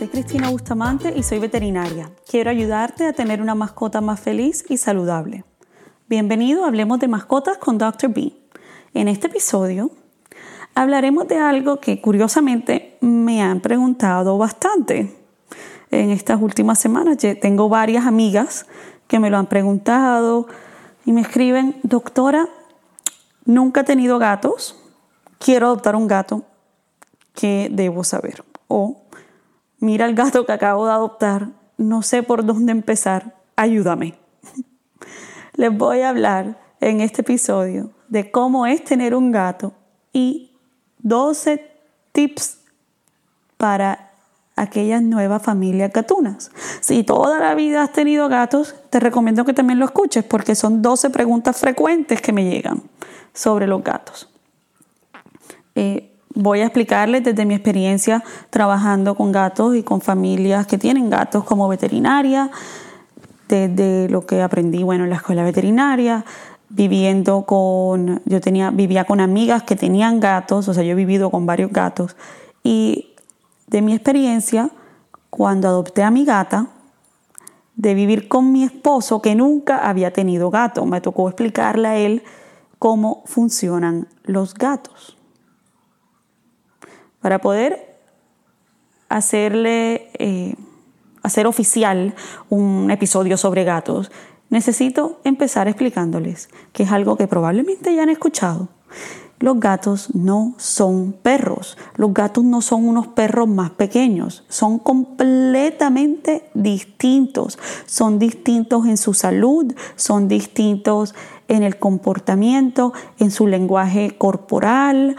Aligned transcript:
Soy 0.00 0.08
Cristina 0.08 0.48
Bustamante 0.48 1.12
y 1.14 1.22
soy 1.22 1.40
veterinaria. 1.40 2.10
Quiero 2.26 2.48
ayudarte 2.48 3.06
a 3.06 3.12
tener 3.12 3.42
una 3.42 3.54
mascota 3.54 4.00
más 4.00 4.18
feliz 4.18 4.64
y 4.70 4.78
saludable. 4.78 5.44
Bienvenido 6.08 6.64
a 6.64 6.68
Hablemos 6.68 7.00
de 7.00 7.06
Mascotas 7.06 7.58
con 7.58 7.76
Dr. 7.76 8.08
B. 8.10 8.32
En 8.94 9.08
este 9.08 9.26
episodio 9.26 9.90
hablaremos 10.74 11.28
de 11.28 11.36
algo 11.36 11.80
que 11.80 12.00
curiosamente 12.00 12.96
me 13.02 13.42
han 13.42 13.60
preguntado 13.60 14.38
bastante. 14.38 15.14
En 15.90 16.08
estas 16.08 16.40
últimas 16.40 16.78
semanas 16.78 17.18
tengo 17.38 17.68
varias 17.68 18.06
amigas 18.06 18.64
que 19.06 19.18
me 19.18 19.28
lo 19.28 19.36
han 19.36 19.48
preguntado 19.48 20.46
y 21.04 21.12
me 21.12 21.20
escriben, 21.20 21.76
doctora, 21.82 22.48
nunca 23.44 23.82
he 23.82 23.84
tenido 23.84 24.18
gatos, 24.18 24.82
quiero 25.38 25.66
adoptar 25.66 25.94
un 25.94 26.06
gato, 26.06 26.44
¿qué 27.34 27.68
debo 27.70 28.02
saber? 28.02 28.42
O 28.66 29.02
mira 29.80 30.06
el 30.06 30.14
gato 30.14 30.46
que 30.46 30.52
acabo 30.52 30.86
de 30.86 30.92
adoptar, 30.92 31.48
no 31.76 32.02
sé 32.02 32.22
por 32.22 32.44
dónde 32.44 32.72
empezar, 32.72 33.34
ayúdame. 33.56 34.14
Les 35.54 35.76
voy 35.76 36.00
a 36.02 36.10
hablar 36.10 36.60
en 36.80 37.00
este 37.00 37.22
episodio 37.22 37.90
de 38.08 38.30
cómo 38.30 38.66
es 38.66 38.84
tener 38.84 39.14
un 39.14 39.32
gato 39.32 39.72
y 40.12 40.52
12 40.98 41.70
tips 42.12 42.58
para 43.56 44.10
aquellas 44.56 45.02
nuevas 45.02 45.42
familias 45.42 45.92
gatunas. 45.92 46.50
Si 46.80 47.02
toda 47.02 47.38
la 47.38 47.54
vida 47.54 47.82
has 47.82 47.92
tenido 47.92 48.28
gatos, 48.28 48.74
te 48.90 49.00
recomiendo 49.00 49.44
que 49.44 49.54
también 49.54 49.78
lo 49.78 49.86
escuches 49.86 50.24
porque 50.24 50.54
son 50.54 50.82
12 50.82 51.10
preguntas 51.10 51.58
frecuentes 51.58 52.20
que 52.20 52.32
me 52.32 52.44
llegan 52.44 52.82
sobre 53.32 53.66
los 53.66 53.82
gatos. 53.82 54.28
Eh, 55.74 56.09
voy 56.34 56.60
a 56.60 56.64
explicarles 56.66 57.24
desde 57.24 57.44
mi 57.44 57.54
experiencia 57.54 58.22
trabajando 58.50 59.14
con 59.14 59.32
gatos 59.32 59.74
y 59.76 59.82
con 59.82 60.00
familias 60.00 60.66
que 60.66 60.78
tienen 60.78 61.10
gatos 61.10 61.44
como 61.44 61.68
veterinaria, 61.68 62.50
desde 63.48 64.08
lo 64.08 64.26
que 64.26 64.42
aprendí 64.42 64.82
bueno, 64.82 65.04
en 65.04 65.10
la 65.10 65.16
escuela 65.16 65.42
veterinaria, 65.42 66.24
viviendo 66.68 67.42
con, 67.42 68.22
yo 68.24 68.40
tenía, 68.40 68.70
vivía 68.70 69.04
con 69.04 69.20
amigas 69.20 69.64
que 69.64 69.74
tenían 69.74 70.20
gatos, 70.20 70.68
o 70.68 70.74
sea, 70.74 70.84
yo 70.84 70.92
he 70.92 70.94
vivido 70.94 71.30
con 71.30 71.46
varios 71.46 71.72
gatos, 71.72 72.16
y 72.62 73.14
de 73.66 73.82
mi 73.82 73.92
experiencia, 73.92 74.70
cuando 75.30 75.66
adopté 75.66 76.04
a 76.04 76.10
mi 76.10 76.24
gata, 76.24 76.68
de 77.74 77.94
vivir 77.94 78.28
con 78.28 78.52
mi 78.52 78.62
esposo 78.62 79.22
que 79.22 79.34
nunca 79.34 79.88
había 79.88 80.12
tenido 80.12 80.50
gato, 80.50 80.84
me 80.86 81.00
tocó 81.00 81.28
explicarle 81.28 81.88
a 81.88 81.96
él 81.96 82.22
cómo 82.78 83.22
funcionan 83.26 84.06
los 84.24 84.54
gatos 84.54 85.16
para 87.20 87.40
poder 87.40 87.98
hacerle, 89.08 90.10
eh, 90.18 90.54
hacer 91.22 91.46
oficial 91.46 92.14
un 92.48 92.90
episodio 92.90 93.36
sobre 93.36 93.64
gatos, 93.64 94.10
necesito 94.48 95.20
empezar 95.24 95.68
explicándoles 95.68 96.48
que 96.72 96.84
es 96.84 96.92
algo 96.92 97.16
que 97.16 97.26
probablemente 97.26 97.94
ya 97.94 98.02
han 98.02 98.08
escuchado. 98.08 98.68
Los 99.40 99.58
gatos 99.58 100.14
no 100.14 100.54
son 100.58 101.14
perros. 101.14 101.78
Los 101.96 102.12
gatos 102.12 102.44
no 102.44 102.60
son 102.60 102.86
unos 102.86 103.06
perros 103.08 103.48
más 103.48 103.70
pequeños. 103.70 104.44
Son 104.50 104.78
completamente 104.78 106.50
distintos. 106.52 107.58
Son 107.86 108.18
distintos 108.18 108.84
en 108.84 108.98
su 108.98 109.14
salud, 109.14 109.74
son 109.96 110.28
distintos 110.28 111.14
en 111.48 111.62
el 111.62 111.78
comportamiento, 111.78 112.92
en 113.18 113.30
su 113.30 113.46
lenguaje 113.46 114.14
corporal, 114.18 115.16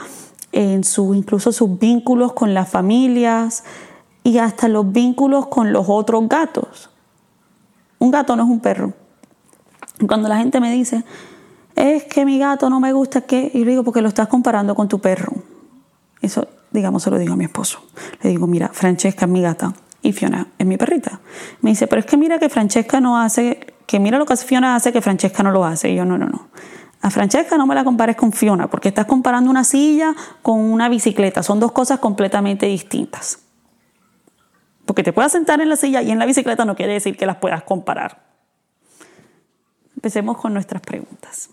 en 0.51 0.83
su, 0.83 1.13
incluso 1.13 1.51
sus 1.51 1.79
vínculos 1.79 2.33
con 2.33 2.53
las 2.53 2.69
familias 2.69 3.63
y 4.23 4.37
hasta 4.37 4.67
los 4.67 4.91
vínculos 4.91 5.47
con 5.47 5.73
los 5.73 5.85
otros 5.87 6.27
gatos. 6.27 6.89
Un 7.99 8.11
gato 8.11 8.35
no 8.35 8.43
es 8.43 8.49
un 8.49 8.59
perro. 8.59 8.93
Cuando 10.07 10.27
la 10.27 10.37
gente 10.37 10.59
me 10.59 10.71
dice, 10.71 11.03
es 11.75 12.03
que 12.05 12.25
mi 12.25 12.39
gato 12.39 12.69
no 12.69 12.79
me 12.79 12.93
gusta, 12.93 13.21
que 13.21 13.51
Y 13.53 13.63
le 13.63 13.71
digo, 13.71 13.83
porque 13.83 14.01
lo 14.01 14.07
estás 14.07 14.27
comparando 14.27 14.75
con 14.75 14.87
tu 14.87 14.99
perro. 14.99 15.33
Eso, 16.21 16.47
digamos, 16.71 17.03
se 17.03 17.11
lo 17.11 17.17
digo 17.17 17.33
a 17.33 17.37
mi 17.37 17.45
esposo. 17.45 17.79
Le 18.21 18.29
digo, 18.29 18.47
mira, 18.47 18.69
Francesca 18.69 19.25
es 19.25 19.31
mi 19.31 19.41
gata 19.41 19.73
y 20.01 20.13
Fiona 20.13 20.47
es 20.57 20.65
mi 20.65 20.77
perrita. 20.77 21.19
Me 21.61 21.71
dice, 21.71 21.87
pero 21.87 21.99
es 21.99 22.05
que 22.05 22.17
mira 22.17 22.39
que 22.39 22.49
Francesca 22.49 22.99
no 22.99 23.19
hace, 23.19 23.59
que 23.85 23.99
mira 23.99 24.17
lo 24.17 24.25
que 24.25 24.35
Fiona 24.37 24.75
hace 24.75 24.91
que 24.91 25.01
Francesca 25.01 25.43
no 25.43 25.51
lo 25.51 25.65
hace. 25.65 25.89
Y 25.89 25.95
yo, 25.95 26.05
no, 26.05 26.17
no, 26.17 26.27
no. 26.27 26.47
A 27.01 27.09
Francesca 27.09 27.57
no 27.57 27.65
me 27.65 27.73
la 27.73 27.83
compares 27.83 28.15
con 28.15 28.31
Fiona, 28.31 28.69
porque 28.69 28.89
estás 28.89 29.07
comparando 29.07 29.49
una 29.49 29.63
silla 29.63 30.15
con 30.41 30.59
una 30.59 30.87
bicicleta. 30.87 31.41
Son 31.41 31.59
dos 31.59 31.71
cosas 31.71 31.99
completamente 31.99 32.67
distintas. 32.67 33.39
Porque 34.85 35.03
te 35.03 35.11
puedas 35.11 35.31
sentar 35.31 35.61
en 35.61 35.69
la 35.69 35.75
silla 35.75 36.01
y 36.01 36.11
en 36.11 36.19
la 36.19 36.25
bicicleta 36.25 36.63
no 36.63 36.75
quiere 36.75 36.93
decir 36.93 37.17
que 37.17 37.25
las 37.25 37.37
puedas 37.37 37.63
comparar. 37.63 38.23
Empecemos 39.95 40.37
con 40.37 40.53
nuestras 40.53 40.81
preguntas. 40.81 41.49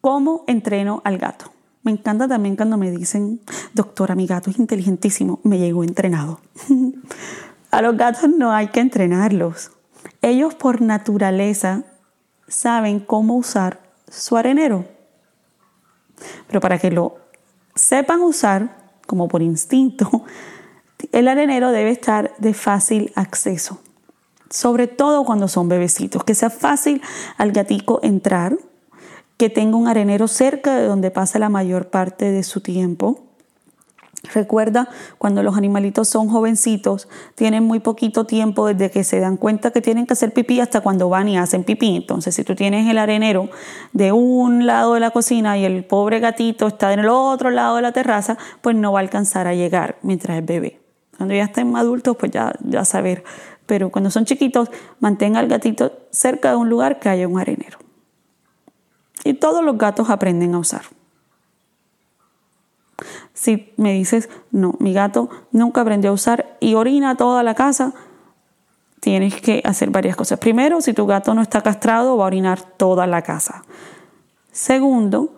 ¿Cómo 0.00 0.44
entreno 0.46 1.02
al 1.04 1.18
gato? 1.18 1.52
Me 1.82 1.92
encanta 1.92 2.26
también 2.26 2.56
cuando 2.56 2.76
me 2.76 2.90
dicen, 2.90 3.40
doctora, 3.74 4.14
mi 4.14 4.26
gato 4.26 4.50
es 4.50 4.58
inteligentísimo, 4.58 5.40
me 5.42 5.58
llegó 5.58 5.84
entrenado. 5.84 6.40
a 7.70 7.82
los 7.82 7.96
gatos 7.96 8.30
no 8.30 8.52
hay 8.52 8.68
que 8.68 8.80
entrenarlos. 8.80 9.72
Ellos 10.22 10.54
por 10.54 10.80
naturaleza 10.80 11.84
saben 12.48 13.00
cómo 13.00 13.36
usar 13.36 13.85
su 14.08 14.36
arenero. 14.36 14.84
Pero 16.46 16.60
para 16.60 16.78
que 16.78 16.90
lo 16.90 17.16
sepan 17.74 18.22
usar, 18.22 18.76
como 19.06 19.28
por 19.28 19.42
instinto, 19.42 20.24
el 21.12 21.28
arenero 21.28 21.70
debe 21.70 21.90
estar 21.90 22.34
de 22.38 22.54
fácil 22.54 23.12
acceso. 23.14 23.80
Sobre 24.48 24.86
todo 24.86 25.24
cuando 25.24 25.48
son 25.48 25.68
bebecitos, 25.68 26.24
que 26.24 26.34
sea 26.34 26.50
fácil 26.50 27.02
al 27.36 27.52
gatico 27.52 28.00
entrar, 28.02 28.56
que 29.36 29.50
tenga 29.50 29.76
un 29.76 29.88
arenero 29.88 30.28
cerca 30.28 30.76
de 30.76 30.86
donde 30.86 31.10
pasa 31.10 31.38
la 31.38 31.48
mayor 31.48 31.90
parte 31.90 32.30
de 32.30 32.42
su 32.42 32.60
tiempo 32.60 33.25
Recuerda, 34.34 34.88
cuando 35.18 35.42
los 35.42 35.56
animalitos 35.56 36.08
son 36.08 36.28
jovencitos, 36.28 37.08
tienen 37.34 37.64
muy 37.64 37.80
poquito 37.80 38.24
tiempo 38.24 38.66
desde 38.66 38.90
que 38.90 39.04
se 39.04 39.20
dan 39.20 39.36
cuenta 39.36 39.70
que 39.70 39.80
tienen 39.80 40.06
que 40.06 40.14
hacer 40.14 40.32
pipí 40.32 40.60
hasta 40.60 40.80
cuando 40.80 41.08
van 41.08 41.28
y 41.28 41.38
hacen 41.38 41.64
pipí. 41.64 41.96
Entonces, 41.96 42.34
si 42.34 42.44
tú 42.44 42.54
tienes 42.54 42.88
el 42.88 42.98
arenero 42.98 43.48
de 43.92 44.12
un 44.12 44.66
lado 44.66 44.94
de 44.94 45.00
la 45.00 45.10
cocina 45.10 45.58
y 45.58 45.64
el 45.64 45.84
pobre 45.84 46.20
gatito 46.20 46.66
está 46.66 46.92
en 46.92 47.00
el 47.00 47.08
otro 47.08 47.50
lado 47.50 47.76
de 47.76 47.82
la 47.82 47.92
terraza, 47.92 48.36
pues 48.60 48.76
no 48.76 48.92
va 48.92 49.00
a 49.00 49.02
alcanzar 49.02 49.46
a 49.46 49.54
llegar 49.54 49.98
mientras 50.02 50.38
es 50.38 50.46
bebé. 50.46 50.80
Cuando 51.16 51.34
ya 51.34 51.44
estén 51.44 51.74
adultos, 51.76 52.16
pues 52.16 52.32
ya, 52.32 52.52
ya 52.62 52.84
saber. 52.84 53.24
Pero 53.66 53.90
cuando 53.90 54.10
son 54.10 54.24
chiquitos, 54.24 54.70
mantenga 55.00 55.40
al 55.40 55.48
gatito 55.48 55.92
cerca 56.10 56.50
de 56.50 56.56
un 56.56 56.68
lugar 56.68 57.00
que 57.00 57.08
haya 57.08 57.26
un 57.26 57.38
arenero. 57.38 57.78
Y 59.24 59.34
todos 59.34 59.64
los 59.64 59.76
gatos 59.76 60.08
aprenden 60.10 60.54
a 60.54 60.58
usar. 60.58 60.82
Si 63.34 63.72
me 63.76 63.92
dices, 63.92 64.28
no, 64.50 64.74
mi 64.78 64.92
gato 64.92 65.28
nunca 65.52 65.82
aprendió 65.82 66.10
a 66.10 66.14
usar 66.14 66.56
y 66.60 66.74
orina 66.74 67.16
toda 67.16 67.42
la 67.42 67.54
casa, 67.54 67.92
tienes 69.00 69.40
que 69.40 69.62
hacer 69.64 69.90
varias 69.90 70.16
cosas. 70.16 70.38
Primero, 70.38 70.80
si 70.80 70.92
tu 70.92 71.06
gato 71.06 71.34
no 71.34 71.42
está 71.42 71.60
castrado, 71.62 72.16
va 72.16 72.24
a 72.24 72.26
orinar 72.26 72.60
toda 72.60 73.06
la 73.06 73.22
casa. 73.22 73.64
Segundo, 74.50 75.32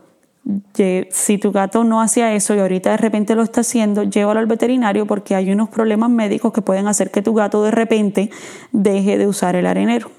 si 1.11 1.39
tu 1.39 1.53
gato 1.53 1.85
no 1.85 2.01
hacía 2.01 2.33
eso 2.33 2.55
y 2.55 2.61
ahorita 2.61 2.91
de 2.93 2.97
repente 2.97 3.35
lo 3.35 3.43
está 3.43 3.61
haciendo, 3.61 4.05
llévalo 4.05 4.41
al 4.41 4.47
veterinario 4.47 5.07
porque 5.07 5.35
hay 5.35 5.53
unos 5.53 5.69
problemas 5.69 6.09
médicos 6.09 6.53
que 6.53 6.63
pueden 6.63 6.89
hacer 6.89 7.11
que 7.11 7.21
tu 7.21 7.35
gato 7.35 7.63
de 7.63 7.71
repente 7.71 8.31
deje 8.73 9.19
de 9.19 9.27
usar 9.27 9.57
el 9.57 9.67
arenero. 9.67 10.11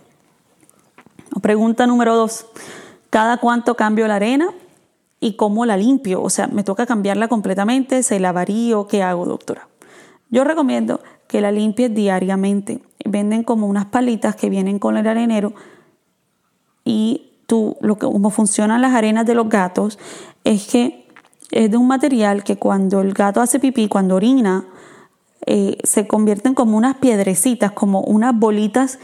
Pregunta 1.42 1.88
número 1.88 2.16
dos. 2.16 2.46
¿Cada 3.10 3.38
cuánto 3.38 3.76
cambio 3.76 4.08
la 4.08 4.18
arena? 4.18 4.50
Y 5.20 5.34
cómo 5.34 5.66
la 5.66 5.78
limpio. 5.78 6.22
O 6.22 6.30
sea, 6.30 6.48
me 6.48 6.64
toca 6.64 6.86
cambiarla 6.86 7.28
completamente, 7.28 8.04
se 8.04 8.20
la 8.20 8.32
varío, 8.32 8.88
¿qué 8.88 9.04
hago, 9.04 9.26
doctora? 9.26 9.68
Yo 10.30 10.44
recomiendo 10.44 11.00
que 11.28 11.42
la 11.42 11.52
limpies 11.52 11.94
diariamente. 11.94 12.82
Venden 13.06 13.44
como 13.44 13.68
unas 13.68 13.86
palitas 13.86 14.36
que 14.36 14.50
vienen 14.50 14.80
con 14.80 14.98
el 14.98 15.08
arenero 15.08 15.54
y 16.84 17.32
tú, 17.46 17.78
lo 17.82 17.98
que, 17.98 18.06
como 18.06 18.30
funcionan 18.30 18.82
las 18.82 18.94
arenas 18.94 19.26
de 19.26 19.36
los 19.36 19.50
gatos 19.50 20.00
es 20.44 20.68
que 20.68 21.08
es 21.52 21.72
de 21.72 21.78
un 21.78 21.88
material 21.88 22.44
que 22.44 22.58
cuando 22.58 23.02
el 23.02 23.14
gato 23.14 23.42
hace 23.42 23.60
pipí, 23.60 23.88
cuando 23.88 24.16
orina, 24.16 24.66
eh, 25.46 25.78
se 25.84 26.08
convierten 26.08 26.54
como 26.54 26.78
unas 26.78 26.98
piedrecitas, 26.98 27.72
como 27.72 28.02
unas 28.02 28.38
bolitas 28.38 29.00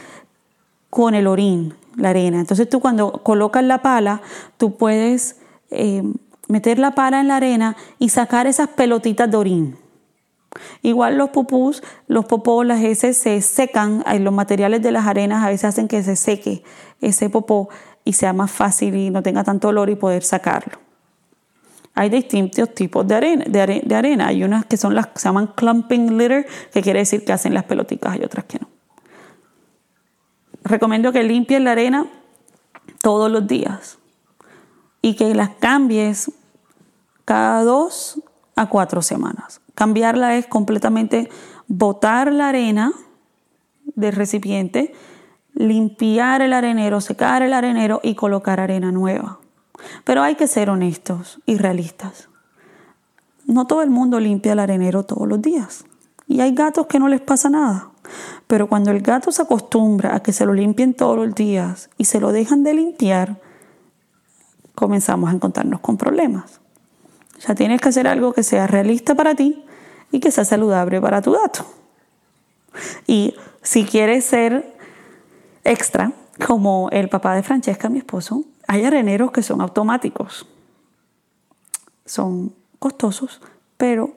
con 0.90 1.16
el 1.16 1.28
orín, 1.28 1.74
la 1.96 2.10
arena. 2.10 2.40
Entonces 2.40 2.70
tú 2.70 2.80
cuando 2.80 3.12
colocas 3.24 3.64
la 3.64 3.82
pala, 3.82 4.22
tú 4.58 4.78
puedes 4.78 5.38
eh, 5.72 6.04
meter 6.48 6.80
la 6.80 6.92
pala 6.92 7.20
en 7.20 7.28
la 7.28 7.38
arena 7.38 7.76
y 8.00 8.10
sacar 8.10 8.48
esas 8.48 8.70
pelotitas 8.70 9.30
de 9.30 9.38
orín. 9.38 9.78
Igual 10.82 11.18
los 11.18 11.30
pupús, 11.30 11.84
los 12.08 12.26
popós, 12.26 12.66
las 12.66 12.82
heces 12.82 13.18
se 13.18 13.42
secan, 13.42 14.04
los 14.20 14.34
materiales 14.34 14.82
de 14.82 14.92
las 14.92 15.06
arenas 15.06 15.44
a 15.44 15.50
veces 15.50 15.66
hacen 15.66 15.88
que 15.88 16.02
se 16.04 16.16
seque 16.16 16.64
ese 17.02 17.30
popó 17.30 17.70
y 18.06 18.14
sea 18.14 18.34
más 18.34 18.52
fácil 18.52 18.96
y 18.96 19.10
no 19.10 19.22
tenga 19.22 19.44
tanto 19.44 19.70
olor 19.70 19.90
y 19.90 19.96
poder 19.96 20.24
sacarlo. 20.24 20.80
hay 21.94 22.10
distintos 22.10 22.74
tipos 22.74 23.08
de 23.08 23.16
arena, 23.16 23.46
de, 23.48 23.96
arena. 23.96 24.28
Hay 24.28 24.44
unas 24.44 24.66
que 24.66 24.78
son 24.78 24.96
las 24.96 25.08
que 25.08 25.20
se 25.20 25.30
llaman 25.30 25.48
clumping 25.56 26.18
litter, 26.18 26.46
que 26.72 26.82
quiere 26.82 27.00
decir 27.00 27.24
que 27.26 27.34
hacen 27.34 27.54
las 27.54 27.64
pelotitas, 27.64 28.14
hay 28.14 28.24
otras 28.24 28.46
que 28.46 28.60
no. 28.60 28.68
Recomiendo 30.64 31.12
que 31.12 31.24
limpies 31.24 31.62
la 31.62 31.72
arena 31.72 32.08
todos 33.02 33.32
los 33.32 33.48
días 33.48 33.98
y 35.06 35.14
que 35.14 35.36
las 35.36 35.52
cambies 35.60 36.32
cada 37.26 37.64
dos 37.64 38.20
a 38.56 38.70
cuatro 38.70 39.04
semanas. 39.04 39.62
Cambiarla 39.76 40.36
es 40.36 40.48
completamente 40.48 41.30
botar 41.68 42.34
la 42.34 42.50
arena 42.50 42.92
del 43.86 44.14
recipiente, 44.14 44.96
limpiar 45.54 46.42
el 46.42 46.54
arenero, 46.54 47.02
secar 47.02 47.44
el 47.44 47.54
arenero 47.54 48.00
y 48.02 48.16
colocar 48.16 48.60
arena 48.60 48.92
nueva. 48.92 49.38
Pero 50.06 50.24
hay 50.24 50.34
que 50.34 50.48
ser 50.48 50.72
honestos 50.72 51.40
y 51.46 51.58
realistas. 51.58 52.28
No 53.46 53.68
todo 53.68 53.84
el 53.84 53.92
mundo 53.92 54.20
limpia 54.20 54.54
el 54.54 54.60
arenero 54.60 55.04
todos 55.04 55.28
los 55.28 55.40
días. 55.40 55.86
Y 56.28 56.42
hay 56.42 56.56
gatos 56.56 56.88
que 56.88 56.98
no 56.98 57.10
les 57.10 57.22
pasa 57.22 57.48
nada. 57.48 57.92
Pero 58.48 58.68
cuando 58.68 58.90
el 58.90 59.02
gato 59.02 59.32
se 59.32 59.44
acostumbra 59.44 60.16
a 60.16 60.24
que 60.24 60.34
se 60.34 60.48
lo 60.48 60.54
limpien 60.56 60.96
todos 60.96 61.16
los 61.16 61.36
días 61.36 61.92
y 61.96 62.06
se 62.06 62.20
lo 62.20 62.32
dejan 62.32 62.64
de 62.64 62.74
limpiar, 62.74 63.45
comenzamos 64.76 65.30
a 65.30 65.34
encontrarnos 65.34 65.80
con 65.80 65.98
problemas. 65.98 66.60
Ya 67.48 67.56
tienes 67.56 67.82
que 67.82 67.90
hacer 67.90 68.08
algo 68.08 68.34
que 68.34 68.44
sea 68.44 68.68
realista 68.68 69.16
para 69.16 69.36
ti 69.36 69.64
y 70.12 70.20
que 70.20 70.32
sea 70.32 70.46
saludable 70.46 71.02
para 71.02 71.22
tu 71.22 71.32
gato. 71.32 71.66
Y 73.08 73.36
si 73.62 73.86
quieres 73.86 74.26
ser 74.26 74.76
extra, 75.64 76.12
como 76.46 76.90
el 76.92 77.10
papá 77.10 77.36
de 77.36 77.44
Francesca, 77.44 77.90
mi 77.90 78.00
esposo, 78.00 78.44
hay 78.68 78.84
areneros 78.84 79.32
que 79.32 79.42
son 79.42 79.62
automáticos. 79.62 80.48
Son 82.06 82.54
costosos, 82.80 83.42
pero 83.78 84.14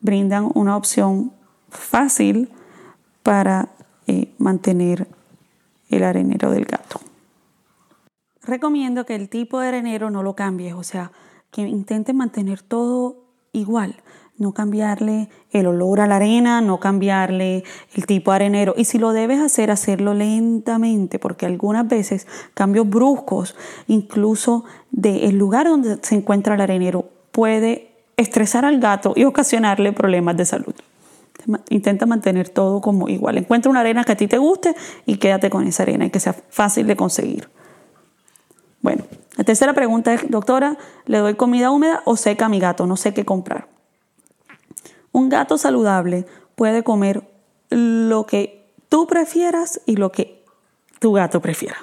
brindan 0.00 0.50
una 0.54 0.76
opción 0.76 1.32
fácil 1.70 2.50
para 3.22 3.70
eh, 4.06 4.32
mantener 4.38 5.08
el 5.88 6.04
arenero 6.04 6.50
del 6.50 6.64
gato. 6.64 7.00
Recomiendo 8.46 9.06
que 9.06 9.14
el 9.14 9.28
tipo 9.28 9.60
de 9.60 9.68
arenero 9.68 10.10
no 10.10 10.22
lo 10.22 10.34
cambies, 10.34 10.74
o 10.74 10.82
sea, 10.82 11.12
que 11.50 11.62
intentes 11.62 12.14
mantener 12.14 12.62
todo 12.62 13.24
igual 13.52 13.96
no 14.36 14.52
cambiarle 14.52 15.28
el 15.52 15.66
olor 15.66 16.00
a 16.00 16.06
la 16.06 16.16
arena, 16.16 16.60
no 16.60 16.80
cambiarle 16.80 17.64
el 17.94 18.06
tipo 18.06 18.32
de 18.32 18.36
arenero. 18.36 18.74
Y 18.76 18.84
si 18.84 18.98
lo 18.98 19.12
debes 19.12 19.40
hacer, 19.40 19.70
hacerlo 19.70 20.14
lentamente, 20.14 21.18
porque 21.18 21.46
algunas 21.46 21.86
veces 21.86 22.26
cambios 22.54 22.88
bruscos, 22.88 23.54
incluso 23.86 24.64
del 24.90 25.36
lugar 25.36 25.66
donde 25.66 25.98
se 26.02 26.16
encuentra 26.16 26.54
el 26.54 26.60
arenero, 26.60 27.08
puede 27.30 27.92
estresar 28.16 28.64
al 28.64 28.80
gato 28.80 29.12
y 29.14 29.24
ocasionarle 29.24 29.92
problemas 29.92 30.36
de 30.36 30.44
salud. 30.44 30.74
Intenta 31.68 32.06
mantener 32.06 32.48
todo 32.48 32.80
como 32.80 33.08
igual. 33.08 33.38
Encuentra 33.38 33.70
una 33.70 33.80
arena 33.80 34.04
que 34.04 34.12
a 34.12 34.16
ti 34.16 34.26
te 34.26 34.38
guste 34.38 34.74
y 35.04 35.16
quédate 35.16 35.50
con 35.50 35.66
esa 35.66 35.82
arena 35.82 36.06
y 36.06 36.10
que 36.10 36.20
sea 36.20 36.32
fácil 36.32 36.86
de 36.86 36.96
conseguir. 36.96 37.48
Bueno, 38.84 39.04
la 39.38 39.44
tercera 39.44 39.72
pregunta 39.72 40.12
es, 40.12 40.30
doctora, 40.30 40.76
¿le 41.06 41.16
doy 41.16 41.36
comida 41.36 41.70
húmeda 41.70 42.02
o 42.04 42.18
seca 42.18 42.44
a 42.44 42.48
mi 42.50 42.60
gato? 42.60 42.84
No 42.84 42.98
sé 42.98 43.14
qué 43.14 43.24
comprar. 43.24 43.66
Un 45.10 45.30
gato 45.30 45.56
saludable 45.56 46.26
puede 46.54 46.84
comer 46.84 47.26
lo 47.70 48.26
que 48.26 48.68
tú 48.90 49.06
prefieras 49.06 49.80
y 49.86 49.96
lo 49.96 50.12
que 50.12 50.44
tu 50.98 51.14
gato 51.14 51.40
prefiera. 51.40 51.78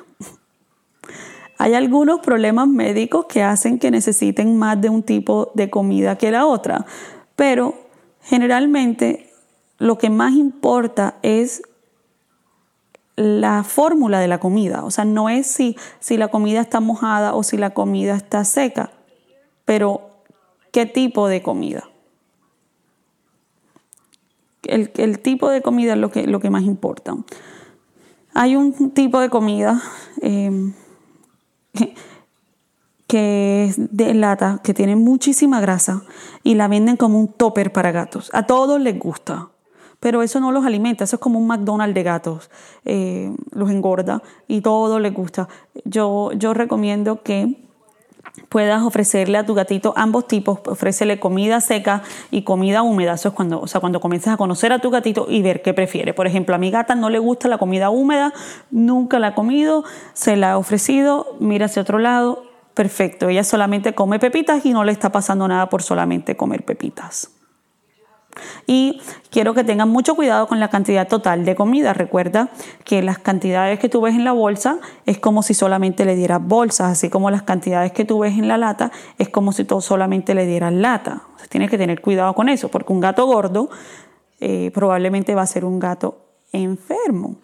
Hay 1.57 1.73
algunos 1.73 2.19
problemas 2.19 2.67
médicos 2.67 3.25
que 3.25 3.41
hacen 3.41 3.79
que 3.79 3.89
necesiten 3.89 4.59
más 4.59 4.79
de 4.79 4.89
un 4.89 5.01
tipo 5.01 5.51
de 5.55 5.71
comida 5.71 6.19
que 6.19 6.29
la 6.29 6.45
otra, 6.45 6.85
pero 7.35 7.73
generalmente 8.21 9.33
lo 9.79 9.97
que 9.97 10.11
más 10.11 10.33
importa 10.33 11.17
es 11.23 11.63
la 13.15 13.63
fórmula 13.63 14.19
de 14.19 14.27
la 14.27 14.39
comida. 14.39 14.83
O 14.83 14.91
sea, 14.91 15.05
no 15.05 15.29
es 15.29 15.47
si, 15.47 15.75
si 15.99 16.17
la 16.17 16.29
comida 16.29 16.61
está 16.61 16.79
mojada 16.79 17.33
o 17.35 17.43
si 17.43 17.57
la 17.57 17.71
comida 17.71 18.15
está 18.15 18.43
seca, 18.45 18.91
pero 19.65 20.09
qué 20.71 20.85
tipo 20.85 21.27
de 21.27 21.41
comida 21.41 21.91
el, 24.63 25.19
tipo 25.19 25.49
de 25.49 25.61
comida 25.61 25.93
es 25.93 25.99
lo 25.99 26.11
que, 26.11 26.27
lo 26.27 26.39
que 26.39 26.49
más 26.49 26.63
importa. 26.63 27.15
Hay 28.33 28.55
un 28.55 28.91
tipo 28.91 29.19
de 29.19 29.29
comida 29.29 29.81
em, 30.21 30.73
que 33.07 33.65
es 33.65 33.75
de 33.77 34.13
lata, 34.13 34.61
que 34.63 34.73
tiene 34.73 34.95
muchísima 34.95 35.59
grasa 35.59 36.03
y 36.43 36.55
la 36.55 36.67
venden 36.67 36.97
como 36.97 37.19
un 37.19 37.27
topper 37.27 37.73
para 37.73 37.91
gatos. 37.91 38.29
A 38.33 38.43
todos 38.43 38.79
les 38.79 38.97
gusta, 38.97 39.49
pero 40.01 40.23
eso 40.23 40.39
no 40.39 40.51
los 40.51 40.65
alimenta, 40.65 41.03
eso 41.03 41.15
es 41.17 41.21
como 41.21 41.39
un 41.39 41.45
McDonald's 41.45 41.93
de 41.93 42.03
gatos. 42.03 42.49
Eh, 42.85 43.31
los 43.51 43.69
engorda 43.69 44.23
y 44.47 44.61
todo 44.61 44.99
les 44.99 45.13
gusta. 45.13 45.47
Yo, 45.85 46.31
yo 46.33 46.55
recomiendo 46.55 47.21
que 47.21 47.61
puedas 48.49 48.81
ofrecerle 48.81 49.37
a 49.37 49.45
tu 49.45 49.53
gatito 49.53 49.93
ambos 49.95 50.27
tipos, 50.27 50.59
ofrécele 50.65 51.19
comida 51.19 51.61
seca 51.61 52.01
y 52.31 52.41
comida 52.41 52.81
húmeda. 52.81 53.13
Eso 53.13 53.29
es 53.29 53.35
cuando, 53.35 53.61
o 53.61 53.67
sea, 53.67 53.79
cuando 53.79 53.99
comienzas 53.99 54.33
a 54.33 54.37
conocer 54.37 54.73
a 54.73 54.79
tu 54.79 54.89
gatito 54.89 55.27
y 55.29 55.43
ver 55.43 55.61
qué 55.61 55.75
prefiere. 55.75 56.15
Por 56.15 56.25
ejemplo, 56.25 56.55
a 56.55 56.57
mi 56.57 56.71
gata 56.71 56.95
no 56.95 57.11
le 57.11 57.19
gusta 57.19 57.47
la 57.47 57.59
comida 57.59 57.91
húmeda, 57.91 58.33
nunca 58.71 59.19
la 59.19 59.27
ha 59.27 59.35
comido, 59.35 59.83
se 60.13 60.35
la 60.35 60.53
ha 60.53 60.57
ofrecido, 60.57 61.37
mira 61.39 61.67
hacia 61.67 61.83
otro 61.83 61.99
lado, 61.99 62.43
perfecto. 62.73 63.29
Ella 63.29 63.43
solamente 63.43 63.93
come 63.93 64.17
pepitas 64.17 64.65
y 64.65 64.73
no 64.73 64.83
le 64.83 64.93
está 64.93 65.11
pasando 65.11 65.47
nada 65.47 65.69
por 65.69 65.83
solamente 65.83 66.35
comer 66.35 66.65
pepitas. 66.65 67.29
Y 68.67 69.01
quiero 69.29 69.53
que 69.53 69.63
tengan 69.63 69.89
mucho 69.89 70.15
cuidado 70.15 70.47
con 70.47 70.59
la 70.59 70.69
cantidad 70.69 71.07
total 71.07 71.45
de 71.45 71.55
comida. 71.55 71.93
Recuerda 71.93 72.49
que 72.83 73.01
las 73.01 73.19
cantidades 73.19 73.79
que 73.79 73.89
tú 73.89 74.01
ves 74.01 74.15
en 74.15 74.23
la 74.23 74.31
bolsa 74.31 74.79
es 75.05 75.19
como 75.19 75.43
si 75.43 75.53
solamente 75.53 76.05
le 76.05 76.15
dieras 76.15 76.41
bolsas, 76.45 76.91
así 76.91 77.09
como 77.09 77.31
las 77.31 77.43
cantidades 77.43 77.91
que 77.91 78.05
tú 78.05 78.19
ves 78.19 78.37
en 78.37 78.47
la 78.47 78.57
lata 78.57 78.91
es 79.17 79.29
como 79.29 79.51
si 79.51 79.63
tú 79.63 79.81
solamente 79.81 80.33
le 80.33 80.45
dieras 80.45 80.73
lata. 80.73 81.23
tienes 81.49 81.69
que 81.69 81.77
tener 81.77 82.01
cuidado 82.01 82.33
con 82.33 82.49
eso, 82.49 82.69
porque 82.69 82.93
un 82.93 83.01
gato 83.01 83.25
gordo 83.25 83.69
eh, 84.39 84.71
probablemente 84.73 85.35
va 85.35 85.43
a 85.43 85.47
ser 85.47 85.65
un 85.65 85.79
gato 85.79 86.17
enfermo. 86.51 87.35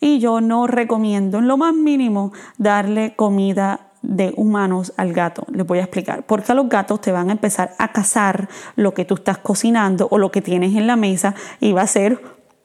Y 0.00 0.20
yo 0.20 0.40
no 0.40 0.66
recomiendo 0.66 1.38
en 1.38 1.48
lo 1.48 1.56
más 1.56 1.74
mínimo 1.74 2.32
darle 2.56 3.14
comida 3.16 3.87
de 4.02 4.32
humanos 4.36 4.92
al 4.96 5.12
gato. 5.12 5.44
Les 5.52 5.66
voy 5.66 5.78
a 5.78 5.82
explicar. 5.82 6.24
Porque 6.24 6.52
a 6.52 6.54
los 6.54 6.68
gatos 6.68 7.00
te 7.00 7.12
van 7.12 7.28
a 7.28 7.32
empezar 7.32 7.74
a 7.78 7.92
cazar 7.92 8.48
lo 8.76 8.94
que 8.94 9.04
tú 9.04 9.14
estás 9.14 9.38
cocinando 9.38 10.08
o 10.10 10.18
lo 10.18 10.30
que 10.30 10.42
tienes 10.42 10.74
en 10.76 10.86
la 10.86 10.96
mesa 10.96 11.34
y 11.60 11.72
va 11.72 11.82
a 11.82 11.86
ser 11.86 12.20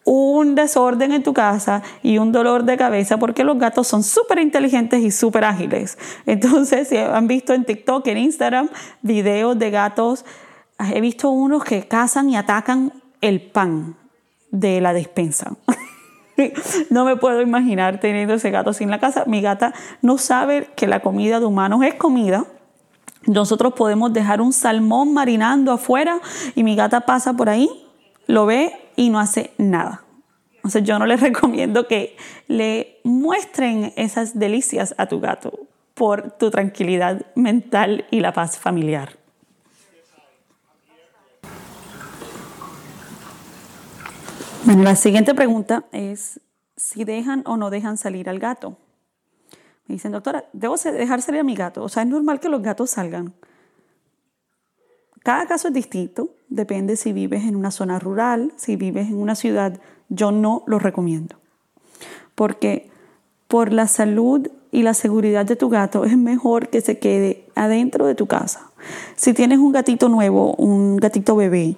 un 0.06 0.56
desorden 0.56 1.14
en 1.14 1.24
tu 1.24 1.34
casa 1.34 1.82
y 2.02 2.18
un 2.18 2.32
dolor 2.32 2.66
de 2.66 2.78
cabeza 2.78 3.18
porque 3.18 3.44
los 3.44 3.58
gatos 3.58 3.88
son 3.88 4.04
súper 4.04 4.40
inteligentes 4.40 5.02
y 5.02 5.12
súper 5.12 5.46
ágiles. 5.46 5.98
Entonces, 6.26 6.90
si 6.90 6.98
han 6.98 7.28
visto 7.28 7.54
en 7.54 7.64
TikTok, 7.64 8.06
en 8.08 8.18
Instagram, 8.18 8.70
videos 9.02 9.58
de 9.58 9.72
gatos, 9.72 10.26
he 10.94 11.00
visto 11.02 11.30
unos 11.30 11.64
que 11.64 11.88
cazan 11.88 12.30
y 12.30 12.36
atacan 12.36 12.92
el 13.22 13.42
pan 13.42 13.96
de 14.52 14.82
la 14.82 14.94
despensa. 14.94 15.56
no 16.90 17.06
me 17.06 17.16
puedo 17.16 17.42
imaginar 17.42 18.00
teniendo 18.00 18.36
ese 18.36 18.52
gato 18.52 18.74
sin 18.74 18.90
la 18.90 19.00
casa. 19.00 19.24
Mi 19.26 19.42
gata 19.42 19.74
no 20.02 20.18
sabe 20.18 20.70
que 20.76 20.88
la 20.88 21.02
comida 21.02 21.40
de 21.40 21.46
humanos 21.46 21.84
es 21.84 21.96
comida. 21.96 22.46
Nosotros 23.26 23.74
podemos 23.74 24.12
dejar 24.12 24.42
un 24.42 24.52
salmón 24.52 25.14
marinando 25.14 25.72
afuera 25.72 26.20
y 26.56 26.64
mi 26.64 26.76
gata 26.76 27.02
pasa 27.02 27.34
por 27.34 27.50
ahí, 27.50 27.70
lo 28.28 28.46
ve 28.46 28.74
y 28.96 29.10
no 29.10 29.20
hace 29.20 29.52
nada. 29.58 30.04
Entonces 30.56 30.84
yo 30.84 31.00
no 31.00 31.06
les 31.06 31.22
recomiendo 31.22 31.88
que 31.88 32.18
le 32.48 33.00
muestren 33.04 33.94
esas 33.96 34.38
delicias 34.38 34.94
a 34.98 35.08
tu 35.08 35.20
gato 35.20 35.68
por 35.94 36.32
tu 36.32 36.50
tranquilidad 36.50 37.26
mental 37.36 38.06
y 38.12 38.20
la 38.20 38.34
paz 38.34 38.58
familiar. 38.58 39.23
Bueno, 44.66 44.84
la 44.84 44.96
siguiente 44.96 45.36
pregunta 45.36 45.84
es 45.92 46.40
si 46.78 47.04
dejan 47.04 47.44
o 47.46 47.58
no 47.58 47.70
dejan 47.70 47.98
salir 47.98 48.30
al 48.30 48.40
gato. 48.40 48.78
Me 49.88 49.96
dicen, 49.96 50.14
doctora, 50.14 50.46
¿debo 50.54 50.78
dejar 50.78 51.22
salir 51.22 51.42
a 51.42 51.44
mi 51.44 51.54
gato? 51.54 51.84
O 51.84 51.90
sea, 51.90 52.04
es 52.04 52.10
normal 52.10 52.40
que 52.40 52.48
los 52.48 52.62
gatos 52.62 52.92
salgan. 52.92 53.34
Cada 55.22 55.48
caso 55.48 55.68
es 55.68 55.74
distinto, 55.74 56.30
depende 56.48 56.96
si 56.96 57.12
vives 57.12 57.44
en 57.44 57.58
una 57.58 57.72
zona 57.72 58.00
rural, 58.00 58.54
si 58.56 58.78
vives 58.78 59.10
en 59.10 59.18
una 59.18 59.36
ciudad, 59.36 59.82
yo 60.08 60.32
no 60.32 60.64
lo 60.66 60.80
recomiendo. 60.80 61.36
Porque 62.34 62.90
por 63.50 63.74
la 63.74 63.88
salud 63.88 64.50
y 64.72 64.84
la 64.84 64.94
seguridad 64.94 65.46
de 65.46 65.58
tu 65.58 65.68
gato 65.68 66.06
es 66.06 66.18
mejor 66.18 66.70
que 66.70 66.80
se 66.80 67.00
quede 67.00 67.46
adentro 67.54 68.06
de 68.06 68.16
tu 68.16 68.28
casa. 68.28 68.72
Si 69.18 69.34
tienes 69.34 69.60
un 69.60 69.74
gatito 69.74 70.08
nuevo, 70.08 70.56
un 70.56 70.98
gatito 70.98 71.36
bebé, 71.36 71.76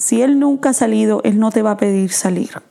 si 0.00 0.22
él 0.22 0.38
nunca 0.38 0.70
ha 0.70 0.72
salido, 0.72 1.20
él 1.24 1.38
no 1.38 1.50
te 1.50 1.60
va 1.60 1.72
a 1.72 1.76
pedir 1.76 2.10
salir. 2.10 2.62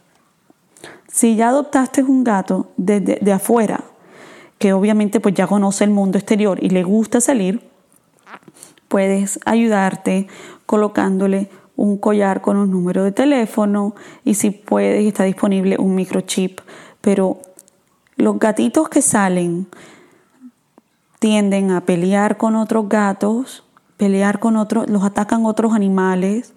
Si 1.07 1.35
ya 1.35 1.49
adoptaste 1.49 2.01
un 2.01 2.23
gato 2.23 2.71
de, 2.75 3.31
afuera, 3.31 3.83
que 4.57 4.73
obviamente 4.73 5.19
pues 5.19 5.35
ya 5.35 5.45
conoce 5.45 5.83
el 5.83 5.91
mundo 5.91 6.17
exterior 6.17 6.57
y 6.59 6.69
le 6.69 6.81
gusta 6.81 7.21
salir, 7.21 7.61
puedes 8.87 9.39
ayudarte 9.45 10.25
colocándole 10.65 11.51
un 11.75 11.99
collar 11.99 12.41
con 12.41 12.57
un 12.57 12.71
número 12.71 13.03
de 13.03 13.11
teléfono 13.11 13.93
y 14.25 14.33
si 14.33 14.49
puedes 14.49 15.05
está 15.05 15.23
disponible 15.23 15.75
un 15.77 15.93
microchip. 15.93 16.61
Pero 16.99 17.41
los 18.15 18.39
gatitos 18.39 18.89
que 18.89 19.03
salen 19.03 19.67
tienden 21.19 21.69
a 21.69 21.81
pelear 21.81 22.37
con 22.37 22.55
otros 22.55 22.89
gatos, 22.89 23.63
pelear 23.97 24.39
con 24.39 24.55
otros, 24.55 24.89
los 24.89 25.03
atacan 25.03 25.45
otros 25.45 25.73
animales, 25.73 26.55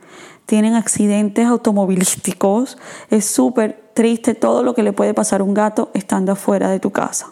tienen 0.53 0.75
accidentes 0.75 1.47
automovilísticos. 1.47 2.77
Es 3.09 3.25
súper 3.25 3.89
triste 3.95 4.35
todo 4.35 4.63
lo 4.63 4.75
que 4.75 4.83
le 4.83 4.93
puede 4.93 5.15
pasar 5.15 5.41
a 5.41 5.45
un 5.45 5.55
gato 5.55 5.91
estando 5.95 6.31
afuera 6.31 6.69
de 6.69 6.79
tu 6.79 6.91
casa. 6.91 7.29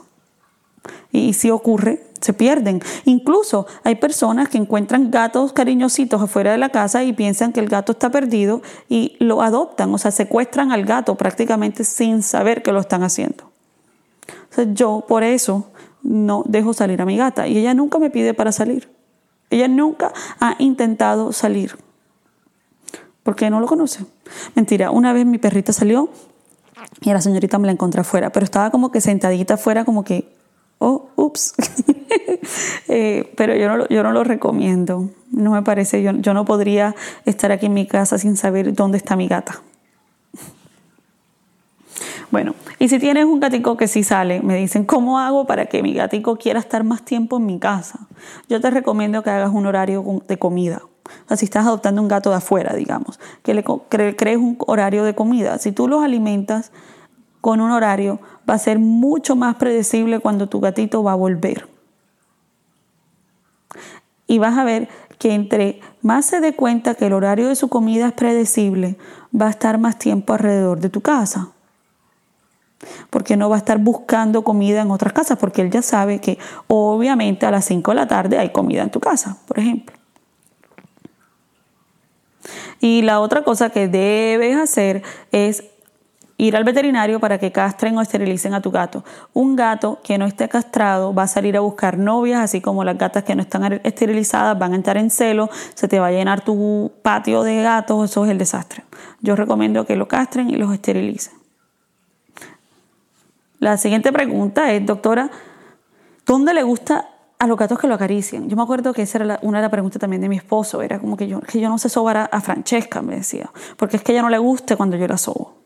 Y 1.12 1.34
si 1.34 1.50
ocurre, 1.50 2.02
se 2.22 2.32
pierden. 2.32 2.80
Incluso 3.04 3.66
hay 3.84 3.96
personas 3.96 4.48
que 4.48 4.56
encuentran 4.56 5.10
gatos 5.10 5.52
cariñositos 5.52 6.22
afuera 6.22 6.52
de 6.52 6.56
la 6.56 6.70
casa 6.70 7.04
y 7.04 7.12
piensan 7.12 7.52
que 7.52 7.60
el 7.60 7.68
gato 7.68 7.92
está 7.92 8.08
perdido 8.08 8.62
y 8.88 9.16
lo 9.18 9.42
adoptan, 9.42 9.92
o 9.92 9.98
sea, 9.98 10.12
secuestran 10.12 10.72
al 10.72 10.86
gato 10.86 11.16
prácticamente 11.16 11.84
sin 11.84 12.22
saber 12.22 12.62
que 12.62 12.72
lo 12.72 12.80
están 12.80 13.02
haciendo. 13.02 13.52
yo 14.72 15.04
por 15.06 15.24
eso 15.24 15.66
no 16.02 16.42
dejo 16.46 16.72
salir 16.72 17.02
a 17.02 17.04
mi 17.04 17.18
gata 17.18 17.46
y 17.46 17.58
ella 17.58 17.74
nunca 17.74 17.98
me 17.98 18.08
pide 18.08 18.32
para 18.32 18.50
salir. 18.50 18.90
Ella 19.50 19.68
nunca 19.68 20.10
ha 20.40 20.56
intentado 20.58 21.34
salir 21.34 21.76
porque 23.22 23.50
no 23.50 23.60
lo 23.60 23.66
conoce. 23.66 24.04
Mentira, 24.54 24.90
una 24.90 25.12
vez 25.12 25.26
mi 25.26 25.38
perrita 25.38 25.72
salió 25.72 26.10
y 27.00 27.12
la 27.12 27.20
señorita 27.20 27.58
me 27.58 27.66
la 27.66 27.72
encontré 27.72 28.00
afuera, 28.00 28.30
pero 28.30 28.44
estaba 28.44 28.70
como 28.70 28.90
que 28.90 29.00
sentadita 29.00 29.54
afuera, 29.54 29.84
como 29.84 30.04
que, 30.04 30.28
oh, 30.78 31.08
ups. 31.16 31.54
Eh, 32.88 33.32
pero 33.36 33.54
yo 33.54 33.68
no, 33.68 33.86
yo 33.88 34.02
no 34.02 34.12
lo 34.12 34.24
recomiendo. 34.24 35.10
No 35.30 35.52
me 35.52 35.62
parece, 35.62 36.02
yo, 36.02 36.10
yo 36.12 36.34
no 36.34 36.44
podría 36.44 36.96
estar 37.24 37.52
aquí 37.52 37.66
en 37.66 37.74
mi 37.74 37.86
casa 37.86 38.18
sin 38.18 38.36
saber 38.36 38.72
dónde 38.74 38.96
está 38.98 39.14
mi 39.14 39.28
gata. 39.28 39.62
Bueno, 42.30 42.54
y 42.78 42.88
si 42.88 42.98
tienes 42.98 43.24
un 43.24 43.40
gatico 43.40 43.76
que 43.76 43.88
sí 43.88 44.04
sale, 44.04 44.40
me 44.40 44.56
dicen, 44.56 44.84
¿cómo 44.84 45.18
hago 45.18 45.46
para 45.46 45.66
que 45.66 45.82
mi 45.82 45.94
gatico 45.94 46.36
quiera 46.36 46.60
estar 46.60 46.84
más 46.84 47.04
tiempo 47.04 47.38
en 47.38 47.46
mi 47.46 47.58
casa? 47.58 48.08
Yo 48.48 48.60
te 48.60 48.70
recomiendo 48.70 49.22
que 49.22 49.30
hagas 49.30 49.52
un 49.52 49.66
horario 49.66 50.04
de 50.26 50.38
comida. 50.38 50.82
Si 51.36 51.44
estás 51.44 51.66
adoptando 51.66 52.02
un 52.02 52.08
gato 52.08 52.30
de 52.30 52.36
afuera, 52.36 52.74
digamos, 52.74 53.20
que 53.42 53.54
le 53.54 53.64
crees 54.16 54.38
un 54.38 54.56
horario 54.66 55.04
de 55.04 55.14
comida. 55.14 55.58
Si 55.58 55.72
tú 55.72 55.88
los 55.88 56.02
alimentas 56.02 56.72
con 57.40 57.60
un 57.60 57.70
horario, 57.70 58.20
va 58.48 58.54
a 58.54 58.58
ser 58.58 58.78
mucho 58.78 59.36
más 59.36 59.56
predecible 59.56 60.20
cuando 60.20 60.48
tu 60.48 60.60
gatito 60.60 61.02
va 61.02 61.12
a 61.12 61.16
volver. 61.16 61.68
Y 64.26 64.38
vas 64.38 64.58
a 64.58 64.64
ver 64.64 64.88
que 65.18 65.34
entre 65.34 65.80
más 66.02 66.26
se 66.26 66.40
dé 66.40 66.54
cuenta 66.54 66.94
que 66.94 67.06
el 67.06 67.12
horario 67.12 67.48
de 67.48 67.56
su 67.56 67.68
comida 67.68 68.08
es 68.08 68.12
predecible, 68.12 68.96
va 69.38 69.46
a 69.46 69.50
estar 69.50 69.78
más 69.78 69.98
tiempo 69.98 70.32
alrededor 70.32 70.80
de 70.80 70.88
tu 70.88 71.00
casa 71.00 71.50
porque 73.10 73.36
no 73.36 73.48
va 73.50 73.56
a 73.56 73.58
estar 73.58 73.78
buscando 73.78 74.42
comida 74.42 74.80
en 74.82 74.90
otras 74.90 75.12
casas, 75.12 75.38
porque 75.38 75.62
él 75.62 75.70
ya 75.70 75.82
sabe 75.82 76.20
que 76.20 76.38
obviamente 76.66 77.46
a 77.46 77.50
las 77.50 77.64
5 77.66 77.90
de 77.90 77.94
la 77.94 78.08
tarde 78.08 78.38
hay 78.38 78.50
comida 78.50 78.82
en 78.82 78.90
tu 78.90 79.00
casa, 79.00 79.36
por 79.46 79.58
ejemplo. 79.58 79.99
Y 82.80 83.02
la 83.02 83.20
otra 83.20 83.44
cosa 83.44 83.70
que 83.70 83.88
debes 83.88 84.56
hacer 84.56 85.02
es 85.30 85.64
ir 86.38 86.56
al 86.56 86.64
veterinario 86.64 87.20
para 87.20 87.38
que 87.38 87.52
castren 87.52 87.98
o 87.98 88.00
esterilicen 88.00 88.54
a 88.54 88.62
tu 88.62 88.70
gato. 88.70 89.04
Un 89.34 89.56
gato 89.56 90.00
que 90.02 90.16
no 90.16 90.24
esté 90.24 90.48
castrado 90.48 91.12
va 91.12 91.24
a 91.24 91.26
salir 91.26 91.54
a 91.56 91.60
buscar 91.60 91.98
novias, 91.98 92.40
así 92.40 92.62
como 92.62 92.82
las 92.82 92.96
gatas 92.96 93.24
que 93.24 93.34
no 93.34 93.42
están 93.42 93.80
esterilizadas 93.84 94.58
van 94.58 94.72
a 94.72 94.76
entrar 94.76 94.96
en 94.96 95.10
celo, 95.10 95.50
se 95.74 95.86
te 95.86 96.00
va 96.00 96.06
a 96.06 96.12
llenar 96.12 96.40
tu 96.40 96.92
patio 97.02 97.42
de 97.42 97.62
gatos, 97.62 98.10
eso 98.10 98.24
es 98.24 98.30
el 98.30 98.38
desastre. 98.38 98.84
Yo 99.20 99.36
recomiendo 99.36 99.84
que 99.84 99.96
lo 99.96 100.08
castren 100.08 100.48
y 100.48 100.56
los 100.56 100.72
esterilicen. 100.72 101.34
La 103.58 103.76
siguiente 103.76 104.10
pregunta 104.10 104.72
es, 104.72 104.86
doctora, 104.86 105.30
¿dónde 106.24 106.54
le 106.54 106.62
gusta 106.62 107.10
a 107.40 107.46
los 107.46 107.56
gatos 107.56 107.78
que 107.78 107.88
lo 107.88 107.94
acarician? 107.94 108.50
Yo 108.50 108.56
me 108.56 108.62
acuerdo 108.62 108.92
que 108.92 109.02
esa 109.02 109.18
era 109.18 109.38
una 109.42 109.58
de 109.58 109.62
las 109.62 109.70
preguntas 109.70 109.98
también 109.98 110.20
de 110.20 110.28
mi 110.28 110.36
esposo, 110.36 110.82
era 110.82 110.98
como 110.98 111.16
que 111.16 111.26
yo, 111.26 111.40
que 111.40 111.58
yo 111.58 111.70
no 111.70 111.78
sé 111.78 111.88
sobar 111.88 112.28
a, 112.30 112.40
Francesca, 112.42 113.00
me 113.00 113.16
decía, 113.16 113.50
porque 113.78 113.96
es 113.96 114.02
que 114.02 114.12
ella 114.12 114.20
no 114.20 114.28
le 114.28 114.36
gusta 114.36 114.76
cuando 114.76 114.96
yo 114.98 115.08
la 115.08 115.16
sobo. 115.16 115.56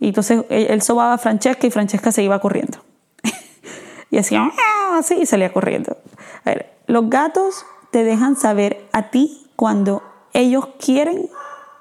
Y 0.00 0.08
entonces 0.08 0.44
él, 0.48 0.80
sobaba 0.80 1.14
a 1.14 1.18
Francesca 1.18 1.66
y 1.66 1.70
Francesca 1.70 2.10
se 2.12 2.22
iba 2.22 2.40
corriendo. 2.40 2.78
y 4.10 4.16
hacía 4.16 4.50
así 4.96 5.16
y 5.16 5.26
salía 5.26 5.52
corriendo. 5.52 5.98
A 6.44 6.50
ver, 6.50 6.72
los 6.86 7.10
gatos 7.10 7.66
te 7.90 8.02
dejan 8.02 8.36
saber 8.36 8.88
a 8.92 9.10
ti 9.10 9.50
cuando 9.54 10.02
ellos 10.32 10.68
quieren 10.78 11.28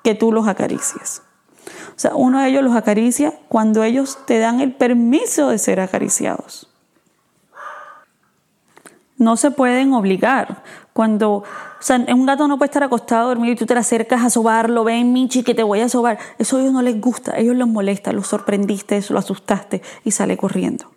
que 0.03 0.13
tú 0.13 0.33
los 0.33 0.45
acaricies. 0.45 1.21
O 1.95 1.99
sea, 1.99 2.15
uno 2.15 2.41
de 2.41 2.49
ellos 2.49 2.63
los 2.63 2.75
acaricia 2.75 3.33
cuando 3.47 3.83
ellos 3.83 4.19
te 4.25 4.39
dan 4.39 4.59
el 4.59 4.73
permiso 4.73 5.49
de 5.49 5.57
ser 5.57 5.79
acariciados. 5.79 6.69
No 9.17 9.35
se 9.35 9.51
pueden 9.51 9.93
obligar. 9.93 10.63
Cuando, 10.93 11.31
o 11.37 11.43
sea, 11.79 11.97
un 12.09 12.25
gato 12.25 12.47
no 12.47 12.57
puede 12.57 12.67
estar 12.67 12.83
acostado 12.83 13.25
a 13.25 13.27
dormir 13.27 13.51
y 13.51 13.55
tú 13.55 13.65
te 13.65 13.73
acercas 13.73 14.23
a 14.23 14.29
sobarlo, 14.29 14.83
ven 14.83 15.13
Michi 15.13 15.43
que 15.43 15.55
te 15.55 15.63
voy 15.63 15.81
a 15.81 15.89
sobar. 15.89 16.19
Eso 16.37 16.57
a 16.57 16.61
ellos 16.61 16.73
no 16.73 16.81
les 16.81 16.99
gusta, 16.99 17.33
a 17.35 17.37
ellos 17.39 17.55
les 17.55 17.67
molesta, 17.67 18.11
los 18.11 18.27
sorprendiste, 18.27 19.01
lo 19.09 19.19
asustaste 19.19 19.81
y 20.03 20.11
sale 20.11 20.37
corriendo. 20.37 20.91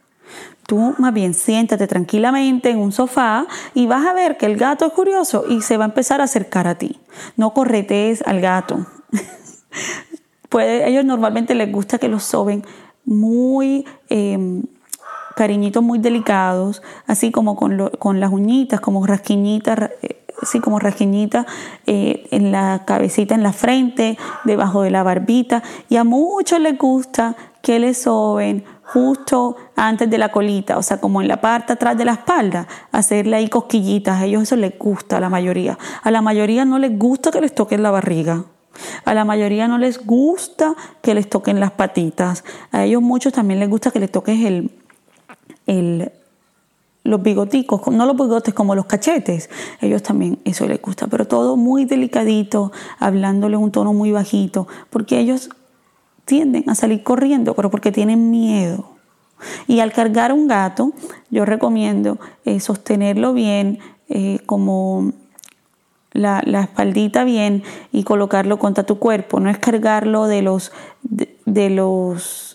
Tú 0.66 0.94
más 0.98 1.12
bien 1.12 1.34
siéntate 1.34 1.86
tranquilamente 1.86 2.70
en 2.70 2.78
un 2.78 2.92
sofá 2.92 3.46
y 3.74 3.86
vas 3.86 4.06
a 4.06 4.12
ver 4.12 4.36
que 4.36 4.46
el 4.46 4.56
gato 4.56 4.86
es 4.86 4.92
curioso 4.92 5.44
y 5.48 5.62
se 5.62 5.76
va 5.76 5.84
a 5.84 5.88
empezar 5.88 6.20
a 6.20 6.24
acercar 6.24 6.68
a 6.68 6.76
ti. 6.76 7.00
No 7.36 7.52
corretees 7.52 8.22
al 8.24 8.40
gato. 8.40 8.86
Puede, 10.48 10.88
ellos 10.88 11.04
normalmente 11.04 11.54
les 11.54 11.72
gusta 11.72 11.98
que 11.98 12.08
los 12.08 12.22
soben 12.22 12.64
muy 13.04 13.84
em, 14.08 14.62
cariñitos 15.40 15.82
muy 15.82 15.98
delicados, 15.98 16.82
así 17.06 17.30
como 17.30 17.56
con, 17.56 17.88
con 17.98 18.20
las 18.20 18.30
uñitas, 18.30 18.78
como 18.78 19.06
rasquiñitas, 19.06 19.90
eh, 20.02 20.22
así 20.42 20.60
como 20.60 20.78
rasquiñitas 20.78 21.46
eh, 21.86 22.28
en 22.30 22.52
la 22.52 22.82
cabecita, 22.84 23.34
en 23.34 23.42
la 23.42 23.54
frente, 23.54 24.18
debajo 24.44 24.82
de 24.82 24.90
la 24.90 25.02
barbita. 25.02 25.62
Y 25.88 25.96
a 25.96 26.04
muchos 26.04 26.60
les 26.60 26.76
gusta 26.76 27.36
que 27.62 27.78
les 27.78 28.02
soben 28.02 28.64
justo 28.84 29.56
antes 29.76 30.10
de 30.10 30.18
la 30.18 30.30
colita, 30.30 30.76
o 30.76 30.82
sea, 30.82 31.00
como 31.00 31.22
en 31.22 31.28
la 31.28 31.40
parte 31.40 31.72
atrás 31.72 31.96
de 31.96 32.04
la 32.04 32.12
espalda, 32.12 32.68
hacerle 32.92 33.36
ahí 33.36 33.48
cosquillitas. 33.48 34.20
A 34.20 34.26
ellos 34.26 34.42
eso 34.42 34.56
les 34.56 34.78
gusta, 34.78 35.16
a 35.16 35.20
la 35.20 35.30
mayoría. 35.30 35.78
A 36.02 36.10
la 36.10 36.20
mayoría 36.20 36.66
no 36.66 36.78
les 36.78 36.98
gusta 36.98 37.30
que 37.30 37.40
les 37.40 37.54
toquen 37.54 37.82
la 37.82 37.90
barriga. 37.90 38.44
A 39.06 39.14
la 39.14 39.24
mayoría 39.24 39.68
no 39.68 39.78
les 39.78 40.04
gusta 40.04 40.74
que 41.00 41.14
les 41.14 41.30
toquen 41.30 41.60
las 41.60 41.70
patitas. 41.70 42.44
A 42.72 42.84
ellos 42.84 43.00
muchos 43.00 43.32
también 43.32 43.58
les 43.58 43.70
gusta 43.70 43.90
que 43.90 44.00
les 44.00 44.12
toques 44.12 44.38
el, 44.44 44.70
el, 45.70 46.12
los 47.04 47.22
bigoticos, 47.22 47.86
no 47.88 48.06
los 48.06 48.16
bigotes 48.16 48.52
como 48.52 48.74
los 48.74 48.86
cachetes. 48.86 49.48
Ellos 49.80 50.02
también 50.02 50.38
eso 50.44 50.66
les 50.66 50.82
gusta, 50.82 51.06
pero 51.06 51.26
todo 51.26 51.56
muy 51.56 51.84
delicadito, 51.84 52.72
hablándole 52.98 53.56
un 53.56 53.70
tono 53.70 53.92
muy 53.92 54.10
bajito, 54.12 54.66
porque 54.90 55.18
ellos 55.18 55.50
tienden 56.24 56.68
a 56.68 56.74
salir 56.74 57.02
corriendo, 57.02 57.54
pero 57.54 57.70
porque 57.70 57.92
tienen 57.92 58.30
miedo. 58.30 58.90
Y 59.66 59.80
al 59.80 59.92
cargar 59.92 60.32
un 60.32 60.48
gato, 60.48 60.92
yo 61.30 61.44
recomiendo 61.44 62.18
eh, 62.44 62.60
sostenerlo 62.60 63.32
bien, 63.32 63.78
eh, 64.08 64.40
como 64.44 65.12
la, 66.12 66.40
espaldita 66.40 67.24
bien 67.24 67.62
y 67.92 68.04
colocarlo 68.04 68.58
contra 68.58 68.84
tu 68.84 68.98
cuerpo. 68.98 69.40
No 69.40 69.48
es 69.48 69.58
cargarlo 69.58 70.26
de 70.26 70.42
los, 70.42 70.72
de, 71.02 71.70
los 71.70 72.49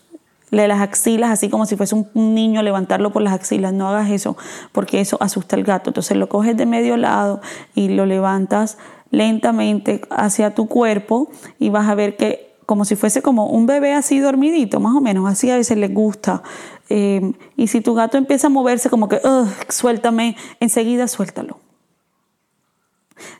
de 0.51 0.67
las 0.67 0.81
axilas, 0.81 1.31
así 1.31 1.49
como 1.49 1.65
si 1.65 1.75
fuese 1.75 1.95
un 1.95 2.35
niño, 2.35 2.61
levantarlo 2.61 3.11
por 3.11 3.21
las 3.21 3.33
axilas. 3.33 3.73
No 3.73 3.87
hagas 3.87 4.09
eso, 4.09 4.37
porque 4.71 5.01
eso 5.01 5.17
asusta 5.19 5.55
al 5.55 5.63
gato. 5.63 5.89
Entonces 5.89 6.17
lo 6.17 6.29
coges 6.29 6.55
de 6.55 6.65
medio 6.65 6.97
lado 6.97 7.41
y 7.73 7.89
lo 7.89 8.05
levantas 8.05 8.77
lentamente 9.11 10.01
hacia 10.09 10.53
tu 10.55 10.67
cuerpo 10.67 11.29
y 11.59 11.69
vas 11.69 11.87
a 11.87 11.95
ver 11.95 12.17
que 12.17 12.55
como 12.65 12.83
si 12.85 12.95
fuese 12.95 13.21
como 13.21 13.47
un 13.47 13.67
bebé 13.67 13.93
así 13.93 14.19
dormidito, 14.19 14.79
más 14.79 14.95
o 14.95 15.01
menos, 15.01 15.29
así 15.29 15.51
a 15.51 15.57
veces 15.57 15.77
les 15.77 15.93
gusta. 15.93 16.41
Eh, 16.89 17.33
y 17.55 17.67
si 17.67 17.81
tu 17.81 17.93
gato 17.93 18.17
empieza 18.17 18.47
a 18.47 18.49
moverse 18.49 18.89
como 18.89 19.07
que, 19.07 19.21
suéltame, 19.69 20.35
enseguida 20.59 21.07
suéltalo. 21.07 21.59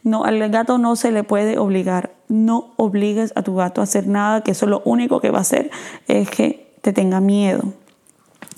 No, 0.04 0.24
al 0.24 0.48
gato 0.50 0.78
no 0.78 0.96
se 0.96 1.12
le 1.12 1.24
puede 1.24 1.58
obligar. 1.58 2.14
No 2.28 2.74
obligues 2.78 3.34
a 3.36 3.42
tu 3.42 3.56
gato 3.56 3.82
a 3.82 3.84
hacer 3.84 4.08
nada, 4.08 4.42
que 4.42 4.52
eso 4.52 4.68
lo 4.68 4.82
único 4.86 5.20
que 5.20 5.32
va 5.32 5.40
a 5.40 5.42
hacer 5.42 5.70
es 6.08 6.30
que 6.30 6.65
te 6.86 6.94
tenga 6.94 7.20
miedo. 7.20 7.74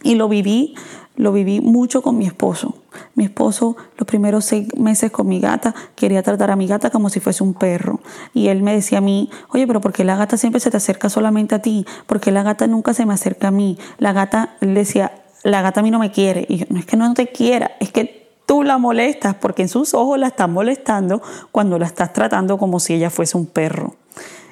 Y 0.04 0.16
lo 0.16 0.28
viví, 0.28 0.76
lo 1.16 1.32
viví 1.32 1.62
mucho 1.62 2.02
con 2.02 2.18
mi 2.18 2.26
esposo. 2.26 2.76
Mi 3.16 3.24
esposo, 3.24 3.78
los 3.98 4.06
primeros 4.06 4.44
seis 4.44 4.68
meses 4.76 5.12
con 5.12 5.30
mi 5.30 5.40
gata, 5.40 5.74
quería 5.96 6.22
tratar 6.24 6.52
a 6.52 6.58
mi 6.58 6.68
gata 6.68 6.90
como 6.90 7.10
si 7.10 7.22
fuese 7.22 7.42
un 7.42 7.54
perro. 7.54 8.02
Y 8.34 8.50
él 8.50 8.64
me 8.64 8.76
decía 8.76 8.98
a 8.98 9.02
mí, 9.02 9.30
oye, 9.48 9.66
pero 9.66 9.80
¿por 9.80 9.94
qué 9.94 10.04
la 10.04 10.18
gata 10.18 10.36
siempre 10.36 10.60
se 10.60 10.70
te 10.70 10.76
acerca 10.76 11.08
solamente 11.08 11.56
a 11.56 11.62
ti? 11.62 11.86
¿Por 12.06 12.20
qué 12.20 12.34
la 12.34 12.44
gata 12.44 12.68
nunca 12.68 12.94
se 12.94 13.06
me 13.06 13.14
acerca 13.14 13.48
a 13.48 13.52
mí? 13.52 13.78
La 13.98 14.12
gata, 14.12 14.58
él 14.60 14.74
decía, 14.74 15.24
la 15.44 15.62
gata 15.62 15.80
a 15.80 15.84
mí 15.84 15.90
no 15.90 16.00
me 16.00 16.12
quiere. 16.12 16.46
Y 16.50 16.58
yo, 16.58 16.66
no 16.70 16.80
es 16.80 16.86
que 16.86 16.98
no 16.98 17.14
te 17.14 17.28
quiera, 17.28 17.78
es 17.80 17.94
que 17.94 18.28
tú 18.46 18.64
la 18.64 18.78
molestas 18.78 19.36
porque 19.36 19.62
en 19.62 19.70
sus 19.70 19.94
ojos 19.94 20.20
la 20.20 20.28
estás 20.28 20.50
molestando 20.50 21.22
cuando 21.54 21.80
la 21.80 21.86
estás 21.86 22.12
tratando 22.12 22.58
como 22.58 22.82
si 22.82 22.94
ella 22.94 23.10
fuese 23.10 23.38
un 23.38 23.46
perro. 23.46 23.96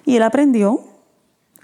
Y 0.05 0.15
él 0.15 0.23
aprendió 0.23 0.94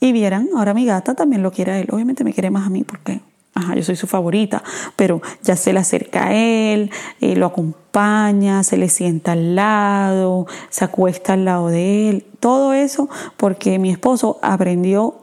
y 0.02 0.12
vieran, 0.12 0.50
ahora 0.58 0.74
mi 0.74 0.86
gata 0.86 1.14
también 1.14 1.44
lo 1.44 1.52
quiere 1.52 1.72
a 1.72 1.80
él. 1.80 1.88
Obviamente 1.92 2.26
me 2.26 2.34
quiere 2.34 2.50
más 2.50 2.66
a 2.66 2.70
mí 2.70 2.84
porque 2.84 3.22
Ajá, 3.54 3.76
yo 3.76 3.84
soy 3.84 3.98
su 3.98 4.08
favorita, 4.08 4.64
pero 4.96 5.22
ya 5.44 5.58
se 5.58 5.74
le 5.74 5.80
acerca 5.80 6.28
a 6.28 6.34
él, 6.34 6.90
eh, 7.20 7.36
lo 7.36 7.48
acompaña, 7.48 8.64
se 8.64 8.78
le 8.78 8.88
sienta 8.88 9.34
al 9.34 9.56
lado, 9.56 10.48
se 10.70 10.86
acuesta 10.86 11.34
al 11.34 11.44
lado 11.44 11.68
de 11.68 12.10
él, 12.10 12.26
todo 12.40 12.72
eso 12.72 13.10
porque 13.36 13.78
mi 13.78 13.92
esposo 13.92 14.40
aprendió 14.42 15.16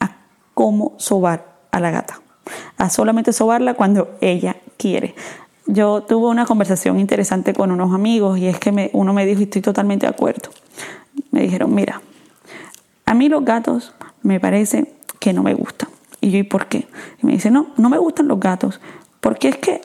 a 0.00 0.16
cómo 0.52 0.94
sobar 0.96 1.46
a 1.70 1.78
la 1.78 1.92
gata, 1.92 2.20
a 2.76 2.90
solamente 2.90 3.32
sobarla 3.32 3.74
cuando 3.74 4.16
ella 4.20 4.56
quiere. 4.76 5.14
Yo 5.66 6.02
tuve 6.02 6.26
una 6.26 6.46
conversación 6.46 6.98
interesante 6.98 7.54
con 7.54 7.70
unos 7.70 7.94
amigos 7.94 8.36
y 8.40 8.48
es 8.48 8.58
que 8.58 8.90
uno 8.92 9.12
me 9.12 9.24
dijo, 9.24 9.42
y 9.42 9.44
estoy 9.44 9.62
totalmente 9.62 10.06
de 10.06 10.10
acuerdo, 10.10 10.50
me 11.30 11.42
dijeron, 11.42 11.72
mira, 11.72 12.02
a 13.06 13.14
mí 13.14 13.28
los 13.28 13.44
gatos 13.44 13.94
me 14.22 14.40
parece 14.40 14.94
que 15.18 15.32
no 15.32 15.42
me 15.42 15.54
gustan 15.54 15.88
y 16.20 16.30
yo, 16.30 16.38
¿y 16.38 16.42
por 16.42 16.66
qué? 16.66 16.86
Y 17.22 17.26
me 17.26 17.32
dice, 17.32 17.50
no, 17.50 17.68
no 17.76 17.88
me 17.88 17.98
gustan 17.98 18.28
los 18.28 18.38
gatos, 18.38 18.80
porque 19.20 19.48
es 19.48 19.56
que 19.56 19.80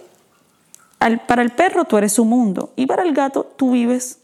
para 1.27 1.42
el 1.42 1.51
perro 1.51 1.86
tú 1.86 1.98
eres 1.98 2.13
su 2.13 2.25
mundo 2.25 2.74
y 2.75 2.86
para 2.88 3.04
el 3.04 3.13
gato 3.13 3.46
tú 3.56 3.72
vives, 3.72 4.20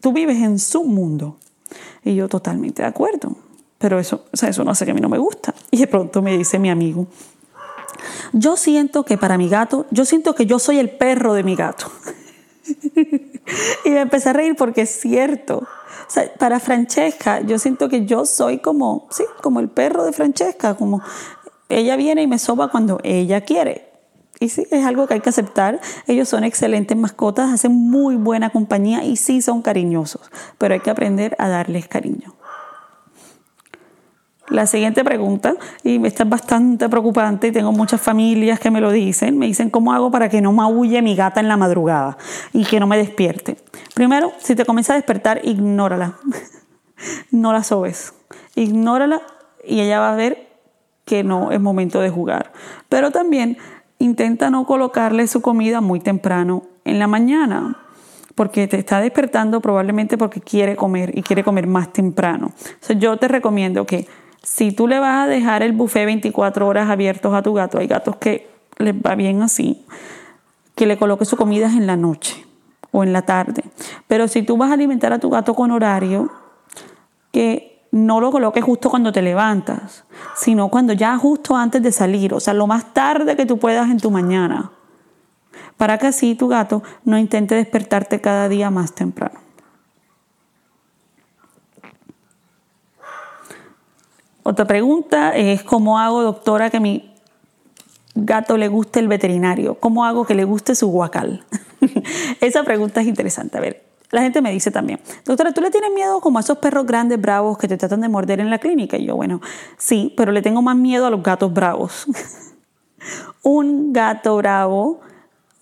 tú 0.00 0.12
vives 0.12 0.38
en 0.38 0.58
su 0.58 0.84
mundo. 0.84 1.38
Y 2.04 2.14
yo 2.14 2.28
totalmente 2.28 2.82
de 2.82 2.88
acuerdo, 2.88 3.36
pero 3.78 3.98
eso, 3.98 4.26
o 4.32 4.36
sea, 4.36 4.48
eso 4.48 4.64
no 4.64 4.72
hace 4.72 4.84
que 4.84 4.90
a 4.90 4.94
mí 4.94 5.00
no 5.00 5.08
me 5.08 5.18
gusta. 5.18 5.54
Y 5.70 5.78
de 5.78 5.86
pronto 5.86 6.20
me 6.20 6.36
dice 6.36 6.58
mi 6.58 6.68
amigo, 6.68 7.06
yo 8.32 8.56
siento 8.56 9.04
que 9.04 9.16
para 9.16 9.38
mi 9.38 9.48
gato, 9.48 9.86
yo 9.90 10.04
siento 10.04 10.34
que 10.34 10.46
yo 10.46 10.58
soy 10.58 10.78
el 10.78 10.90
perro 10.90 11.32
de 11.32 11.44
mi 11.44 11.54
gato. 11.54 11.90
y 13.84 13.90
me 13.90 14.00
empecé 14.00 14.30
a 14.30 14.32
reír 14.32 14.56
porque 14.56 14.82
es 14.82 14.90
cierto 14.90 15.66
para 16.38 16.60
Francesca, 16.60 17.40
yo 17.40 17.58
siento 17.58 17.88
que 17.88 18.04
yo 18.04 18.24
soy 18.24 18.58
como, 18.58 19.06
sí, 19.10 19.24
como 19.42 19.60
el 19.60 19.68
perro 19.68 20.04
de 20.04 20.12
Francesca, 20.12 20.74
como 20.74 21.02
ella 21.68 21.96
viene 21.96 22.22
y 22.22 22.26
me 22.26 22.38
soba 22.38 22.68
cuando 22.68 22.98
ella 23.02 23.40
quiere. 23.42 23.90
Y 24.40 24.48
sí, 24.48 24.66
es 24.70 24.84
algo 24.84 25.06
que 25.06 25.14
hay 25.14 25.20
que 25.20 25.28
aceptar. 25.28 25.80
Ellos 26.06 26.28
son 26.28 26.44
excelentes 26.44 26.96
mascotas, 26.96 27.52
hacen 27.52 27.72
muy 27.72 28.16
buena 28.16 28.50
compañía 28.50 29.04
y 29.04 29.16
sí 29.16 29.40
son 29.40 29.62
cariñosos, 29.62 30.30
pero 30.58 30.74
hay 30.74 30.80
que 30.80 30.90
aprender 30.90 31.36
a 31.38 31.48
darles 31.48 31.86
cariño. 31.86 32.34
La 34.52 34.66
siguiente 34.66 35.02
pregunta, 35.02 35.54
y 35.82 36.04
esta 36.04 36.24
es 36.24 36.28
bastante 36.28 36.86
preocupante 36.90 37.46
y 37.46 37.52
tengo 37.52 37.72
muchas 37.72 38.02
familias 38.02 38.60
que 38.60 38.70
me 38.70 38.82
lo 38.82 38.90
dicen, 38.90 39.38
me 39.38 39.46
dicen 39.46 39.70
cómo 39.70 39.94
hago 39.94 40.10
para 40.10 40.28
que 40.28 40.42
no 40.42 40.52
maulle 40.52 41.00
mi 41.00 41.16
gata 41.16 41.40
en 41.40 41.48
la 41.48 41.56
madrugada 41.56 42.18
y 42.52 42.66
que 42.66 42.78
no 42.78 42.86
me 42.86 42.98
despierte. 42.98 43.56
Primero, 43.94 44.30
si 44.40 44.54
te 44.54 44.66
comienza 44.66 44.92
a 44.92 44.96
despertar, 44.96 45.40
ignórala. 45.42 46.18
no 47.30 47.54
la 47.54 47.64
sobes. 47.64 48.12
Ignórala 48.54 49.22
y 49.64 49.80
ella 49.80 50.00
va 50.00 50.12
a 50.12 50.16
ver 50.16 50.50
que 51.06 51.24
no 51.24 51.50
es 51.50 51.58
momento 51.58 52.02
de 52.02 52.10
jugar. 52.10 52.52
Pero 52.90 53.10
también 53.10 53.56
intenta 54.00 54.50
no 54.50 54.66
colocarle 54.66 55.28
su 55.28 55.40
comida 55.40 55.80
muy 55.80 56.00
temprano 56.00 56.64
en 56.84 56.98
la 56.98 57.06
mañana 57.06 57.78
porque 58.34 58.68
te 58.68 58.78
está 58.78 59.00
despertando 59.00 59.62
probablemente 59.62 60.18
porque 60.18 60.42
quiere 60.42 60.76
comer 60.76 61.16
y 61.16 61.22
quiere 61.22 61.42
comer 61.42 61.66
más 61.66 61.90
temprano. 61.90 62.52
yo 62.98 63.16
te 63.16 63.28
recomiendo 63.28 63.86
que 63.86 64.06
si 64.42 64.72
tú 64.72 64.88
le 64.88 64.98
vas 64.98 65.24
a 65.24 65.26
dejar 65.28 65.62
el 65.62 65.72
buffet 65.72 66.06
24 66.06 66.66
horas 66.66 66.90
abiertos 66.90 67.34
a 67.34 67.42
tu 67.42 67.54
gato, 67.54 67.78
hay 67.78 67.86
gatos 67.86 68.16
que 68.16 68.50
les 68.78 68.94
va 68.94 69.14
bien 69.14 69.42
así, 69.42 69.84
que 70.74 70.86
le 70.86 70.98
coloques 70.98 71.28
su 71.28 71.36
comida 71.36 71.66
en 71.66 71.86
la 71.86 71.96
noche 71.96 72.44
o 72.90 73.02
en 73.04 73.12
la 73.12 73.22
tarde. 73.22 73.64
Pero 74.08 74.28
si 74.28 74.42
tú 74.42 74.56
vas 74.56 74.70
a 74.70 74.74
alimentar 74.74 75.12
a 75.12 75.18
tu 75.18 75.30
gato 75.30 75.54
con 75.54 75.70
horario, 75.70 76.30
que 77.30 77.86
no 77.92 78.20
lo 78.20 78.30
coloques 78.32 78.64
justo 78.64 78.90
cuando 78.90 79.12
te 79.12 79.22
levantas, 79.22 80.04
sino 80.34 80.68
cuando 80.68 80.92
ya 80.92 81.16
justo 81.18 81.56
antes 81.56 81.82
de 81.82 81.92
salir, 81.92 82.34
o 82.34 82.40
sea, 82.40 82.54
lo 82.54 82.66
más 82.66 82.94
tarde 82.94 83.36
que 83.36 83.46
tú 83.46 83.58
puedas 83.58 83.90
en 83.90 83.98
tu 83.98 84.10
mañana, 84.10 84.72
para 85.76 85.98
que 85.98 86.06
así 86.06 86.34
tu 86.34 86.48
gato 86.48 86.82
no 87.04 87.18
intente 87.18 87.54
despertarte 87.54 88.20
cada 88.20 88.48
día 88.48 88.70
más 88.70 88.94
temprano. 88.94 89.41
Otra 94.42 94.66
pregunta 94.66 95.36
es 95.36 95.62
cómo 95.62 95.98
hago, 95.98 96.22
doctora, 96.22 96.70
que 96.70 96.80
mi 96.80 97.14
gato 98.14 98.56
le 98.56 98.68
guste 98.68 99.00
el 99.00 99.08
veterinario. 99.08 99.76
¿Cómo 99.76 100.04
hago 100.04 100.24
que 100.24 100.34
le 100.34 100.44
guste 100.44 100.74
su 100.74 100.88
guacal? 100.88 101.44
Esa 102.40 102.64
pregunta 102.64 103.00
es 103.00 103.06
interesante. 103.06 103.58
A 103.58 103.60
ver, 103.60 103.84
la 104.10 104.22
gente 104.22 104.42
me 104.42 104.52
dice 104.52 104.70
también, 104.70 105.00
doctora, 105.24 105.52
¿tú 105.52 105.60
le 105.60 105.70
tienes 105.70 105.90
miedo 105.92 106.20
como 106.20 106.38
a 106.38 106.42
esos 106.42 106.58
perros 106.58 106.86
grandes 106.86 107.20
bravos 107.20 107.56
que 107.56 107.68
te 107.68 107.76
tratan 107.76 108.00
de 108.00 108.08
morder 108.08 108.40
en 108.40 108.50
la 108.50 108.58
clínica? 108.58 108.96
Y 108.98 109.06
yo, 109.06 109.16
bueno, 109.16 109.40
sí, 109.78 110.12
pero 110.16 110.32
le 110.32 110.42
tengo 110.42 110.60
más 110.60 110.76
miedo 110.76 111.06
a 111.06 111.10
los 111.10 111.22
gatos 111.22 111.52
bravos. 111.52 112.06
Un 113.42 113.92
gato 113.92 114.36
bravo 114.36 115.00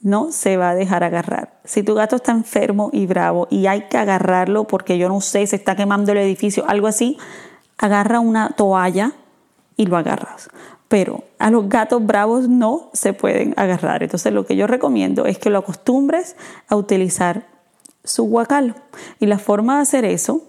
no 0.03 0.33
se 0.33 0.57
va 0.57 0.71
a 0.71 0.75
dejar 0.75 1.05
agarrar. 1.05 1.61
Si 1.65 1.83
tu 1.83 1.95
gato 1.95 2.17
está 2.17 2.33
enfermo 2.33 2.91
y 2.93 3.07
bravo 3.07 3.47
y 3.51 3.67
hay 3.67 3.83
que 3.89 3.99
agarrarlo 3.99 4.65
porque 4.65 4.99
yo 4.99 5.09
no 5.09 5.21
sé, 5.21 5.47
se 5.47 5.57
está 5.57 5.77
quemando 5.77 6.13
el 6.13 6.19
edificio, 6.19 6.65
algo 6.67 6.87
así, 6.87 7.19
agarra 7.81 8.21
una 8.21 8.51
toalla 8.51 9.13
y 9.77 9.87
lo 9.87 9.97
agarras. 9.97 10.51
Pero 10.89 11.25
a 11.39 11.51
los 11.51 11.69
gatos 11.69 12.05
bravos 12.05 12.49
no 12.49 12.91
se 12.93 13.13
pueden 13.13 13.55
agarrar. 13.57 14.03
Entonces 14.03 14.33
lo 14.33 14.45
que 14.45 14.57
yo 14.57 14.67
recomiendo 14.67 15.25
es 15.25 15.39
que 15.39 15.51
lo 15.51 15.59
acostumbres 15.59 16.37
a 16.69 16.77
utilizar 16.77 17.47
su 18.05 18.25
guacal. 18.25 18.77
Y 19.19 19.27
la 19.27 19.39
forma 19.39 19.77
de 19.77 19.83
hacer 19.83 20.05
eso 20.05 20.43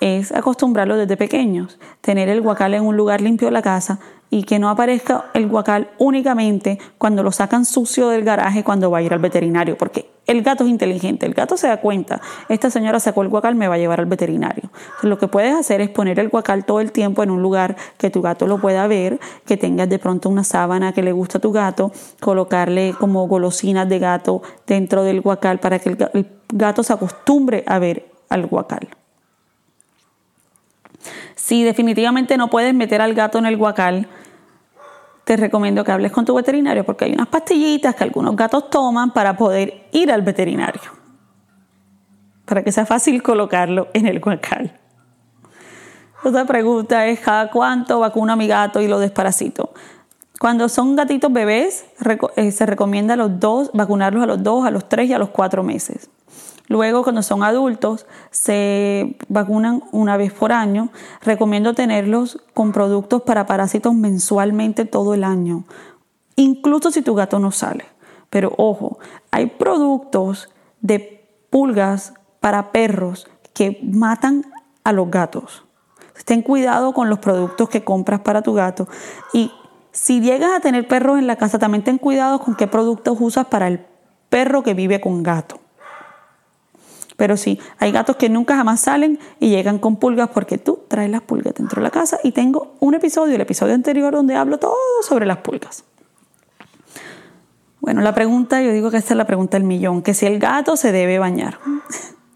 es 0.00 0.32
acostumbrarlo 0.32 0.96
desde 0.96 1.16
pequeños. 1.16 1.78
Tener 2.00 2.28
el 2.28 2.40
guacal 2.40 2.74
en 2.74 2.84
un 2.84 2.96
lugar 2.96 3.20
limpio 3.20 3.48
de 3.48 3.52
la 3.52 3.62
casa 3.62 4.00
y 4.30 4.42
que 4.42 4.58
no 4.58 4.68
aparezca 4.68 5.26
el 5.34 5.48
guacal 5.48 5.90
únicamente 5.98 6.78
cuando 6.98 7.22
lo 7.22 7.32
sacan 7.32 7.64
sucio 7.64 8.08
del 8.08 8.24
garaje 8.24 8.64
cuando 8.64 8.90
va 8.90 8.98
a 8.98 9.02
ir 9.02 9.12
al 9.12 9.18
veterinario. 9.20 9.76
Porque 9.78 10.10
el 10.26 10.42
gato 10.42 10.64
es 10.64 10.70
inteligente, 10.70 11.24
el 11.24 11.32
gato 11.32 11.56
se 11.56 11.68
da 11.68 11.78
cuenta, 11.78 12.20
esta 12.50 12.68
señora 12.68 13.00
sacó 13.00 13.22
el 13.22 13.28
guacal, 13.28 13.54
me 13.54 13.66
va 13.66 13.76
a 13.76 13.78
llevar 13.78 14.00
al 14.00 14.06
veterinario. 14.06 14.64
Entonces, 14.64 15.08
lo 15.08 15.18
que 15.18 15.28
puedes 15.28 15.54
hacer 15.54 15.80
es 15.80 15.88
poner 15.88 16.20
el 16.20 16.28
guacal 16.28 16.66
todo 16.66 16.80
el 16.80 16.92
tiempo 16.92 17.22
en 17.22 17.30
un 17.30 17.40
lugar 17.40 17.76
que 17.96 18.10
tu 18.10 18.20
gato 18.20 18.46
lo 18.46 18.58
pueda 18.58 18.86
ver, 18.86 19.18
que 19.46 19.56
tengas 19.56 19.88
de 19.88 19.98
pronto 19.98 20.28
una 20.28 20.44
sábana 20.44 20.92
que 20.92 21.02
le 21.02 21.12
gusta 21.12 21.38
a 21.38 21.40
tu 21.40 21.50
gato, 21.52 21.92
colocarle 22.20 22.94
como 22.98 23.26
golosinas 23.26 23.88
de 23.88 23.98
gato 23.98 24.42
dentro 24.66 25.02
del 25.02 25.22
guacal 25.22 25.60
para 25.60 25.78
que 25.78 25.90
el 25.90 26.28
gato 26.52 26.82
se 26.82 26.92
acostumbre 26.92 27.64
a 27.66 27.78
ver 27.78 28.06
al 28.28 28.46
guacal. 28.46 28.88
Si 31.34 31.64
definitivamente 31.64 32.36
no 32.36 32.50
puedes 32.50 32.74
meter 32.74 33.00
al 33.00 33.14
gato 33.14 33.38
en 33.38 33.46
el 33.46 33.56
guacal, 33.56 34.08
te 35.28 35.36
recomiendo 35.36 35.84
que 35.84 35.92
hables 35.92 36.10
con 36.10 36.24
tu 36.24 36.34
veterinario 36.34 36.84
porque 36.84 37.04
hay 37.04 37.12
unas 37.12 37.28
pastillitas 37.28 37.94
que 37.94 38.02
algunos 38.02 38.34
gatos 38.34 38.70
toman 38.70 39.12
para 39.12 39.36
poder 39.36 39.86
ir 39.92 40.10
al 40.10 40.22
veterinario. 40.22 40.80
Para 42.46 42.64
que 42.64 42.72
sea 42.72 42.86
fácil 42.86 43.22
colocarlo 43.22 43.88
en 43.92 44.06
el 44.06 44.20
guacal. 44.20 44.80
Otra 46.24 46.46
pregunta 46.46 47.04
es, 47.08 47.20
¿cada 47.20 47.50
cuánto 47.50 48.00
vacuno 48.00 48.32
a 48.32 48.36
mi 48.36 48.46
gato 48.46 48.80
y 48.80 48.88
lo 48.88 48.98
desparasito? 48.98 49.74
Cuando 50.40 50.70
son 50.70 50.96
gatitos 50.96 51.30
bebés, 51.30 51.84
eh, 52.36 52.50
se 52.50 52.64
recomienda 52.64 53.12
a 53.12 53.18
los 53.18 53.38
dos, 53.38 53.70
vacunarlos 53.74 54.22
a 54.22 54.26
los 54.26 54.42
dos, 54.42 54.64
a 54.64 54.70
los 54.70 54.88
tres 54.88 55.10
y 55.10 55.12
a 55.12 55.18
los 55.18 55.28
cuatro 55.28 55.62
meses. 55.62 56.08
Luego, 56.68 57.02
cuando 57.02 57.22
son 57.22 57.42
adultos, 57.42 58.06
se 58.30 59.16
vacunan 59.28 59.82
una 59.90 60.16
vez 60.16 60.32
por 60.32 60.52
año. 60.52 60.90
Recomiendo 61.22 61.74
tenerlos 61.74 62.40
con 62.54 62.72
productos 62.72 63.22
para 63.22 63.46
parásitos 63.46 63.94
mensualmente 63.94 64.84
todo 64.84 65.14
el 65.14 65.24
año, 65.24 65.64
incluso 66.36 66.90
si 66.90 67.02
tu 67.02 67.14
gato 67.14 67.38
no 67.38 67.50
sale. 67.50 67.86
Pero 68.30 68.52
ojo, 68.58 68.98
hay 69.30 69.46
productos 69.46 70.50
de 70.82 71.26
pulgas 71.50 72.12
para 72.40 72.70
perros 72.70 73.26
que 73.54 73.80
matan 73.82 74.44
a 74.84 74.92
los 74.92 75.10
gatos. 75.10 75.64
Ten 76.24 76.42
cuidado 76.42 76.92
con 76.92 77.08
los 77.08 77.20
productos 77.20 77.70
que 77.70 77.84
compras 77.84 78.20
para 78.20 78.42
tu 78.42 78.52
gato. 78.52 78.86
Y 79.32 79.50
si 79.92 80.20
llegas 80.20 80.50
a 80.54 80.60
tener 80.60 80.86
perros 80.86 81.18
en 81.18 81.26
la 81.26 81.36
casa, 81.36 81.58
también 81.58 81.84
ten 81.84 81.96
cuidado 81.96 82.40
con 82.40 82.54
qué 82.54 82.66
productos 82.66 83.16
usas 83.18 83.46
para 83.46 83.66
el 83.66 83.86
perro 84.28 84.62
que 84.62 84.74
vive 84.74 85.00
con 85.00 85.22
gato. 85.22 85.58
Pero 87.18 87.36
sí, 87.36 87.58
hay 87.78 87.90
gatos 87.90 88.14
que 88.14 88.28
nunca 88.28 88.54
jamás 88.54 88.80
salen 88.80 89.18
y 89.40 89.50
llegan 89.50 89.80
con 89.80 89.96
pulgas 89.96 90.30
porque 90.32 90.56
tú 90.56 90.84
traes 90.86 91.10
las 91.10 91.20
pulgas 91.20 91.52
dentro 91.52 91.80
de 91.80 91.82
la 91.82 91.90
casa 91.90 92.20
y 92.22 92.30
tengo 92.30 92.76
un 92.78 92.94
episodio, 92.94 93.34
el 93.34 93.40
episodio 93.40 93.74
anterior, 93.74 94.14
donde 94.14 94.36
hablo 94.36 94.58
todo 94.58 94.76
sobre 95.02 95.26
las 95.26 95.38
pulgas. 95.38 95.82
Bueno, 97.80 98.02
la 98.02 98.14
pregunta, 98.14 98.62
yo 98.62 98.70
digo 98.70 98.92
que 98.92 98.98
esta 98.98 99.14
es 99.14 99.18
la 99.18 99.26
pregunta 99.26 99.58
del 99.58 99.66
millón, 99.66 100.02
que 100.02 100.14
si 100.14 100.26
el 100.26 100.38
gato 100.38 100.76
se 100.76 100.92
debe 100.92 101.18
bañar. 101.18 101.58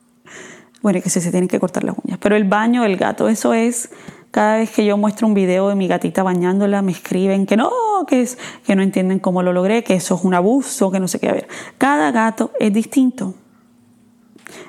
bueno, 0.83 1.01
que 1.01 1.11
si 1.11 1.21
se 1.21 1.31
tienen 1.31 1.47
que 1.47 1.61
cortar 1.61 1.85
las 1.85 1.95
uñas. 2.03 2.19
Pero 2.21 2.35
el 2.35 2.43
baño 2.43 2.83
del 2.83 2.97
gato, 2.97 3.29
eso 3.29 3.55
es, 3.55 3.89
cada 4.33 4.57
vez 4.57 4.73
que 4.73 4.85
yo 4.85 4.97
muestro 4.97 5.29
un 5.29 5.35
video 5.35 5.69
de 5.69 5.77
mi 5.77 5.87
gatita 5.87 6.25
bañándola, 6.25 6.83
me 6.83 6.91
escriben 6.91 7.47
que 7.47 7.57
no, 7.57 7.71
no, 7.71 8.05
que 8.05 8.23
es 8.23 8.37
que 8.67 8.75
no 8.75 8.83
entienden 8.83 9.21
cómo 9.21 9.45
lo 9.45 9.53
logré, 9.53 9.85
que 9.85 9.95
eso 9.95 10.17
es 10.17 10.25
un 10.25 10.35
abuso, 10.35 10.91
que 10.91 10.99
no 10.99 11.07
sé 11.07 11.21
qué. 11.21 11.29
A 11.29 11.35
ver, 11.35 11.47
cada 11.79 12.11
gato 12.11 12.51
es 12.59 12.73
distinto. 12.73 13.35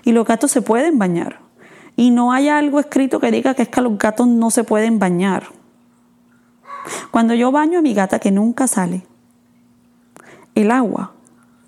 Y 0.03 0.11
los 0.11 0.25
gatos 0.25 0.51
se 0.51 0.61
pueden 0.61 0.99
bañar. 0.99 1.39
Y 1.95 2.11
no 2.11 2.31
hay 2.31 2.49
algo 2.49 2.79
escrito 2.79 3.19
que 3.19 3.31
diga 3.31 3.53
que 3.53 3.63
es 3.63 3.69
que 3.69 3.81
los 3.81 3.97
gatos 3.97 4.27
no 4.27 4.49
se 4.51 4.63
pueden 4.63 4.99
bañar. 4.99 5.47
Cuando 7.11 7.33
yo 7.33 7.51
baño 7.51 7.79
a 7.79 7.81
mi 7.81 7.93
gata 7.93 8.19
que 8.19 8.31
nunca 8.31 8.67
sale, 8.67 9.03
el 10.55 10.71
agua 10.71 11.13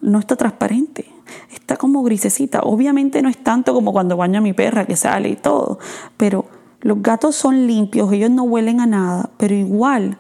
no 0.02 0.20
está 0.20 0.36
transparente, 0.36 1.06
está 1.52 1.78
como 1.78 2.04
grisecita. 2.04 2.62
Obviamente 2.62 3.22
no 3.22 3.30
es 3.30 3.38
tanto 3.38 3.74
como 3.74 3.92
cuando 3.92 4.18
baño 4.18 4.40
a 4.40 4.42
mi 4.42 4.54
perra 4.54 4.86
que 4.86 4.96
sale 4.96 5.30
y 5.30 5.36
todo, 5.36 5.80
pero 6.18 6.46
los 6.82 7.02
gatos 7.02 7.36
son 7.36 7.66
limpios, 7.66 8.12
ellos 8.12 8.30
no 8.30 8.44
huelen 8.44 8.80
a 8.80 8.86
nada, 8.86 9.30
pero 9.38 9.56
igual 9.56 10.18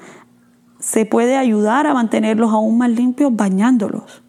se 0.79 1.05
puede 1.05 1.37
ayudar 1.37 1.87
a 1.87 1.93
mantenerlos 1.93 2.51
aún 2.51 2.77
más 2.77 2.89
limpios 2.89 3.35
bañándolos. 3.35 4.23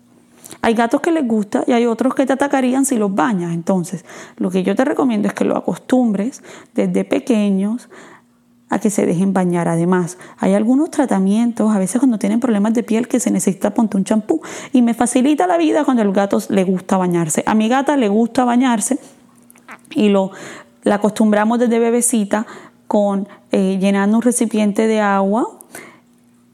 Hay 0.66 0.74
gatos 0.74 1.00
que 1.00 1.12
les 1.12 1.24
gusta 1.24 1.62
y 1.68 1.70
hay 1.70 1.86
otros 1.86 2.12
que 2.16 2.26
te 2.26 2.32
atacarían 2.32 2.84
si 2.84 2.96
los 2.96 3.14
bañas. 3.14 3.54
Entonces, 3.54 4.04
lo 4.36 4.50
que 4.50 4.64
yo 4.64 4.74
te 4.74 4.84
recomiendo 4.84 5.28
es 5.28 5.34
que 5.34 5.44
lo 5.44 5.56
acostumbres 5.56 6.42
desde 6.74 7.04
pequeños 7.04 7.88
a 8.68 8.80
que 8.80 8.90
se 8.90 9.06
dejen 9.06 9.32
bañar. 9.32 9.68
Además, 9.68 10.18
hay 10.38 10.54
algunos 10.54 10.90
tratamientos, 10.90 11.72
a 11.72 11.78
veces 11.78 12.00
cuando 12.00 12.18
tienen 12.18 12.40
problemas 12.40 12.74
de 12.74 12.82
piel, 12.82 13.06
que 13.06 13.20
se 13.20 13.30
necesita 13.30 13.74
ponte 13.74 13.96
un 13.96 14.02
champú. 14.02 14.40
Y 14.72 14.82
me 14.82 14.92
facilita 14.92 15.46
la 15.46 15.56
vida 15.56 15.84
cuando 15.84 16.02
al 16.02 16.10
gato 16.10 16.40
le 16.48 16.64
gusta 16.64 16.96
bañarse. 16.96 17.44
A 17.46 17.54
mi 17.54 17.68
gata 17.68 17.96
le 17.96 18.08
gusta 18.08 18.44
bañarse 18.44 18.98
y 19.90 20.08
lo 20.08 20.32
la 20.82 20.96
acostumbramos 20.96 21.60
desde 21.60 21.78
bebecita 21.78 22.44
con 22.88 23.28
eh, 23.52 23.78
llenando 23.80 24.16
un 24.16 24.22
recipiente 24.22 24.88
de 24.88 25.00
agua 25.00 25.46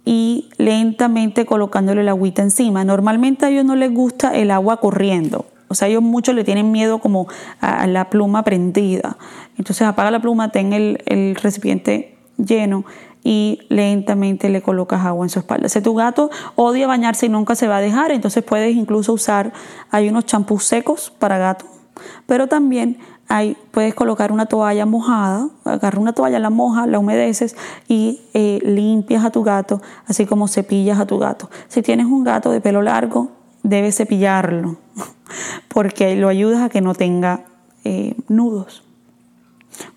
y 0.05 0.49
lentamente 0.57 1.47
colocándole 1.47 2.03
la 2.03 2.13
agüita 2.13 2.43
encima. 2.43 2.85
Normalmente 2.85 3.47
a 3.47 3.51
ellos 3.51 3.65
no 3.65 3.77
les 3.77 3.93
gusta 3.93 4.35
el 4.35 4.51
agua 4.51 4.79
corriendo. 4.79 5.47
O 5.69 5.75
sea, 5.75 5.89
ellos 5.89 6.03
muchos 6.03 6.35
le 6.35 6.45
tienen 6.45 6.71
miedo 6.71 6.99
como 6.99 7.29
a, 7.61 7.87
la 7.87 8.11
pluma 8.11 8.43
prendida. 8.43 9.17
Entonces 9.57 9.87
apaga 9.87 10.11
la 10.11 10.21
pluma, 10.21 10.51
ten 10.51 10.73
el, 10.73 11.35
recipiente 11.37 12.19
lleno 12.37 12.85
y 13.25 13.61
lentamente 13.69 14.51
le 14.51 14.61
colocas 14.61 15.05
agua 15.07 15.25
en 15.25 15.31
su 15.31 15.39
espalda. 15.39 15.71
Si 15.71 15.81
tu 15.81 15.95
gato 15.95 16.31
odia 16.57 16.87
bañarse 16.87 17.27
y 17.27 17.29
nunca 17.31 17.55
se 17.55 17.69
va 17.69 17.79
a 17.79 17.81
dejar, 17.81 18.11
entonces 18.11 18.43
puedes 18.45 18.77
incluso 18.77 19.15
usar, 19.15 19.53
hay 19.91 20.09
unos 20.09 20.27
champús 20.27 20.65
secos 20.65 21.11
para 21.19 21.39
gato, 21.39 21.65
pero 22.27 22.49
también 22.49 22.99
puedes 23.71 23.95
colocar 23.95 24.33
una 24.33 24.47
toalla 24.47 24.87
mojada, 24.87 25.49
agarra 25.65 26.01
una 26.01 26.13
toalla, 26.13 26.39
la 26.39 26.51
moja, 26.51 26.87
la 26.87 26.99
humedeces 26.99 27.57
y 27.89 28.21
eh, 28.35 28.59
limpias 28.63 29.25
a 29.25 29.31
tu 29.31 29.43
gato, 29.43 29.81
así 30.07 30.27
como 30.27 30.49
cepillas 30.49 31.01
a 31.01 31.07
tu 31.07 31.19
gato. 31.19 31.51
Si 31.69 31.83
tienes 31.83 32.07
un 32.07 32.25
gato 32.25 32.51
de 32.51 32.61
pelo 32.61 32.83
largo, 32.83 33.31
debes 33.63 33.97
cepillarlo, 33.97 34.77
porque 35.69 36.17
lo 36.17 36.29
ayudas 36.29 36.63
a 36.63 36.69
que 36.69 36.81
no 36.81 36.95
tenga 36.95 37.45
eh, 37.85 38.15
nudos. 38.29 38.83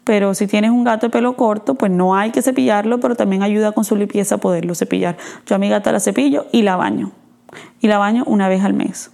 Pero 0.04 0.34
si 0.34 0.48
tienes 0.48 0.72
un 0.72 0.84
gato 0.84 1.08
de 1.08 1.10
pelo 1.10 1.36
corto, 1.36 1.76
pues 1.76 1.92
no 1.92 2.16
hay 2.16 2.32
que 2.32 2.42
cepillarlo, 2.42 3.00
pero 3.00 3.16
también 3.16 3.44
ayuda 3.44 3.74
con 3.74 3.84
su 3.84 3.96
limpieza 3.96 4.36
a 4.36 4.38
poderlo 4.38 4.76
cepillar. 4.76 5.18
Yo 5.46 5.56
a 5.56 5.60
mi 5.60 5.68
gata 5.68 5.92
la 5.92 6.00
cepillo 6.00 6.46
y 6.52 6.62
la 6.62 6.78
baño. 6.78 7.12
Y 7.82 7.88
la 7.88 7.98
baño 7.98 8.24
una 8.26 8.48
vez 8.48 8.64
al 8.64 8.74
mes. 8.74 9.12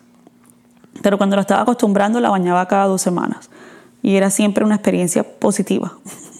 Pero 1.01 1.17
cuando 1.17 1.35
la 1.35 1.41
estaba 1.41 1.61
acostumbrando, 1.61 2.19
la 2.19 2.29
bañaba 2.29 2.67
cada 2.67 2.85
dos 2.85 3.01
semanas. 3.01 3.49
Y 4.01 4.15
era 4.15 4.29
siempre 4.29 4.65
una 4.65 4.75
experiencia 4.75 5.23
positiva. 5.23 5.97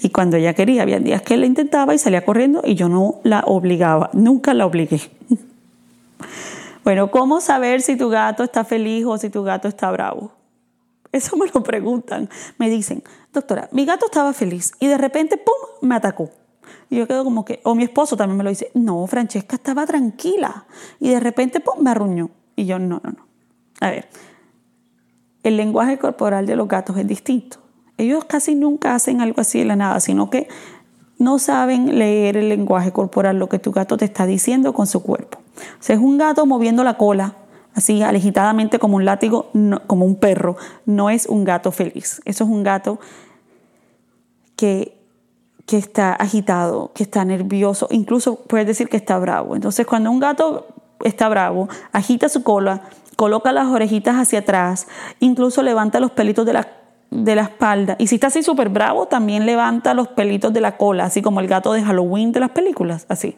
Y 0.00 0.10
cuando 0.10 0.36
ella 0.36 0.54
quería, 0.54 0.82
había 0.82 1.00
días 1.00 1.22
que 1.22 1.36
la 1.36 1.44
intentaba 1.44 1.92
y 1.92 1.98
salía 1.98 2.24
corriendo 2.24 2.62
y 2.64 2.76
yo 2.76 2.88
no 2.88 3.16
la 3.24 3.40
obligaba, 3.40 4.10
nunca 4.12 4.54
la 4.54 4.64
obligué. 4.66 5.00
Bueno, 6.84 7.10
¿cómo 7.10 7.40
saber 7.40 7.82
si 7.82 7.96
tu 7.96 8.08
gato 8.08 8.44
está 8.44 8.62
feliz 8.62 9.04
o 9.06 9.18
si 9.18 9.28
tu 9.28 9.42
gato 9.42 9.66
está 9.66 9.90
bravo? 9.90 10.30
Eso 11.10 11.36
me 11.36 11.46
lo 11.52 11.60
preguntan. 11.64 12.30
Me 12.58 12.70
dicen, 12.70 13.02
doctora, 13.32 13.68
mi 13.72 13.84
gato 13.84 14.06
estaba 14.06 14.32
feliz 14.32 14.72
y 14.78 14.86
de 14.86 14.96
repente, 14.96 15.36
¡pum!, 15.36 15.88
me 15.88 15.96
atacó. 15.96 16.30
Y 16.88 16.98
yo 16.98 17.08
quedo 17.08 17.24
como 17.24 17.44
que, 17.44 17.60
o 17.64 17.74
mi 17.74 17.82
esposo 17.82 18.16
también 18.16 18.36
me 18.38 18.44
lo 18.44 18.50
dice, 18.50 18.70
no, 18.74 19.04
Francesca 19.08 19.56
estaba 19.56 19.84
tranquila 19.84 20.66
y 21.00 21.08
de 21.08 21.18
repente, 21.18 21.58
¡pum!, 21.58 21.82
me 21.82 21.90
arruñó. 21.90 22.30
Y 22.54 22.66
yo, 22.66 22.78
no, 22.78 23.00
no, 23.02 23.10
no. 23.10 23.26
A 23.80 23.90
ver, 23.90 24.08
el 25.48 25.56
lenguaje 25.56 25.98
corporal 25.98 26.46
de 26.46 26.56
los 26.56 26.68
gatos 26.68 26.96
es 26.96 27.06
distinto. 27.06 27.58
Ellos 27.98 28.24
casi 28.24 28.54
nunca 28.54 28.94
hacen 28.94 29.20
algo 29.20 29.40
así 29.40 29.58
de 29.58 29.64
la 29.64 29.76
nada, 29.76 30.00
sino 30.00 30.28
que 30.28 30.48
no 31.18 31.38
saben 31.38 31.98
leer 31.98 32.36
el 32.36 32.48
lenguaje 32.48 32.92
corporal, 32.92 33.38
lo 33.38 33.48
que 33.48 33.58
tu 33.58 33.72
gato 33.72 33.96
te 33.96 34.04
está 34.04 34.26
diciendo 34.26 34.74
con 34.74 34.86
su 34.86 35.02
cuerpo. 35.02 35.38
O 35.80 35.82
sea, 35.82 35.96
es 35.96 36.02
un 36.02 36.18
gato 36.18 36.44
moviendo 36.44 36.84
la 36.84 36.98
cola, 36.98 37.34
así 37.74 38.02
alegitadamente 38.02 38.78
como 38.78 38.96
un 38.96 39.04
látigo, 39.04 39.50
como 39.86 40.04
un 40.04 40.16
perro. 40.16 40.56
No 40.84 41.08
es 41.08 41.26
un 41.26 41.44
gato 41.44 41.72
feliz. 41.72 42.20
Eso 42.24 42.44
es 42.44 42.50
un 42.50 42.62
gato 42.62 42.98
que, 44.56 44.98
que 45.64 45.78
está 45.78 46.12
agitado, 46.12 46.92
que 46.94 47.02
está 47.02 47.24
nervioso, 47.24 47.88
incluso 47.90 48.36
puedes 48.40 48.66
decir 48.66 48.88
que 48.88 48.96
está 48.96 49.18
bravo. 49.18 49.54
Entonces, 49.54 49.86
cuando 49.86 50.10
un 50.10 50.20
gato 50.20 50.66
está 51.04 51.28
bravo, 51.28 51.68
agita 51.92 52.28
su 52.28 52.42
cola, 52.42 52.82
coloca 53.16 53.52
las 53.52 53.66
orejitas 53.66 54.16
hacia 54.16 54.40
atrás, 54.40 54.86
incluso 55.20 55.62
levanta 55.62 56.00
los 56.00 56.12
pelitos 56.12 56.46
de 56.46 56.52
la, 56.52 56.68
de 57.10 57.34
la 57.34 57.42
espalda. 57.42 57.96
Y 57.98 58.06
si 58.06 58.16
está 58.16 58.28
así 58.28 58.42
súper 58.42 58.68
bravo, 58.68 59.06
también 59.06 59.46
levanta 59.46 59.94
los 59.94 60.08
pelitos 60.08 60.52
de 60.52 60.60
la 60.60 60.76
cola, 60.76 61.04
así 61.06 61.22
como 61.22 61.40
el 61.40 61.48
gato 61.48 61.72
de 61.72 61.82
Halloween 61.82 62.32
de 62.32 62.40
las 62.40 62.50
películas, 62.50 63.06
así. 63.08 63.36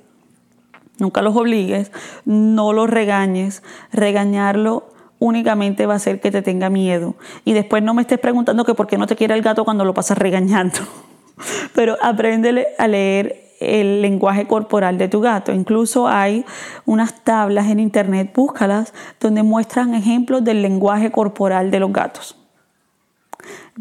Nunca 0.98 1.22
los 1.22 1.36
obligues, 1.36 1.92
no 2.24 2.72
los 2.72 2.90
regañes. 2.90 3.62
Regañarlo 3.92 4.88
únicamente 5.20 5.86
va 5.86 5.94
a 5.94 5.96
hacer 5.96 6.20
que 6.20 6.32
te 6.32 6.42
tenga 6.42 6.70
miedo. 6.70 7.14
Y 7.44 7.52
después 7.52 7.82
no 7.82 7.94
me 7.94 8.02
estés 8.02 8.18
preguntando 8.18 8.64
que 8.64 8.74
por 8.74 8.88
qué 8.88 8.98
no 8.98 9.06
te 9.06 9.14
quiere 9.14 9.34
el 9.34 9.42
gato 9.42 9.64
cuando 9.64 9.84
lo 9.84 9.94
pasas 9.94 10.18
regañando. 10.18 10.78
Pero 11.74 11.96
apréndele 12.02 12.68
a 12.78 12.88
leer 12.88 13.47
el 13.60 14.02
lenguaje 14.02 14.46
corporal 14.46 14.98
de 14.98 15.08
tu 15.08 15.20
gato. 15.20 15.52
Incluso 15.52 16.08
hay 16.08 16.44
unas 16.86 17.24
tablas 17.24 17.66
en 17.66 17.80
internet, 17.80 18.32
búscalas, 18.34 18.92
donde 19.20 19.42
muestran 19.42 19.94
ejemplos 19.94 20.44
del 20.44 20.62
lenguaje 20.62 21.10
corporal 21.10 21.70
de 21.70 21.80
los 21.80 21.92
gatos. 21.92 22.36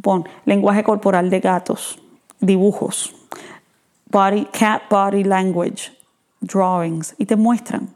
Pon 0.01 0.27
lenguaje 0.45 0.83
corporal 0.83 1.29
de 1.29 1.39
gatos, 1.39 1.99
dibujos, 2.39 3.15
cat 4.11 4.83
body 4.89 5.23
language, 5.23 5.91
drawings, 6.41 7.15
y 7.17 7.25
te 7.25 7.35
muestran. 7.35 7.89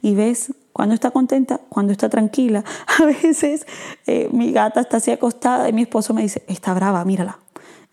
Y 0.00 0.14
ves 0.14 0.52
cuando 0.72 0.94
está 0.94 1.10
contenta, 1.10 1.60
cuando 1.68 1.92
está 1.92 2.08
tranquila. 2.08 2.64
A 3.00 3.04
veces 3.04 3.66
eh, 4.06 4.28
mi 4.32 4.52
gata 4.52 4.80
está 4.80 4.98
así 4.98 5.10
acostada 5.10 5.68
y 5.68 5.72
mi 5.72 5.82
esposo 5.82 6.14
me 6.14 6.22
dice, 6.22 6.42
está 6.48 6.74
brava, 6.74 7.04
mírala. 7.04 7.38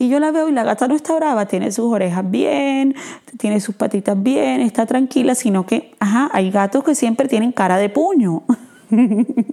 Y 0.01 0.07
yo 0.07 0.21
la 0.21 0.31
veo 0.31 0.47
y 0.47 0.53
la 0.53 0.63
gata 0.63 0.87
no 0.87 0.95
está 0.95 1.13
brava, 1.17 1.45
tiene 1.45 1.73
sus 1.73 1.91
orejas 1.93 2.31
bien, 2.31 2.95
tiene 3.37 3.59
sus 3.59 3.75
patitas 3.75 4.21
bien, 4.23 4.61
está 4.61 4.85
tranquila, 4.85 5.35
sino 5.35 5.65
que, 5.65 5.93
ajá, 5.99 6.29
hay 6.31 6.51
gatos 6.51 6.85
que 6.85 6.95
siempre 6.95 7.27
tienen 7.27 7.51
cara 7.51 7.77
de 7.77 7.89
puño. 7.89 8.43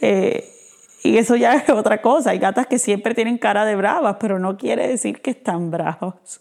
Eh, 0.00 0.50
y 1.04 1.16
eso 1.16 1.36
ya 1.36 1.54
es 1.54 1.70
otra 1.70 2.02
cosa. 2.02 2.30
Hay 2.30 2.40
gatas 2.40 2.66
que 2.66 2.80
siempre 2.80 3.14
tienen 3.14 3.38
cara 3.38 3.64
de 3.64 3.76
bravas, 3.76 4.16
pero 4.18 4.40
no 4.40 4.56
quiere 4.56 4.88
decir 4.88 5.22
que 5.22 5.30
están 5.30 5.70
bravos. 5.70 6.40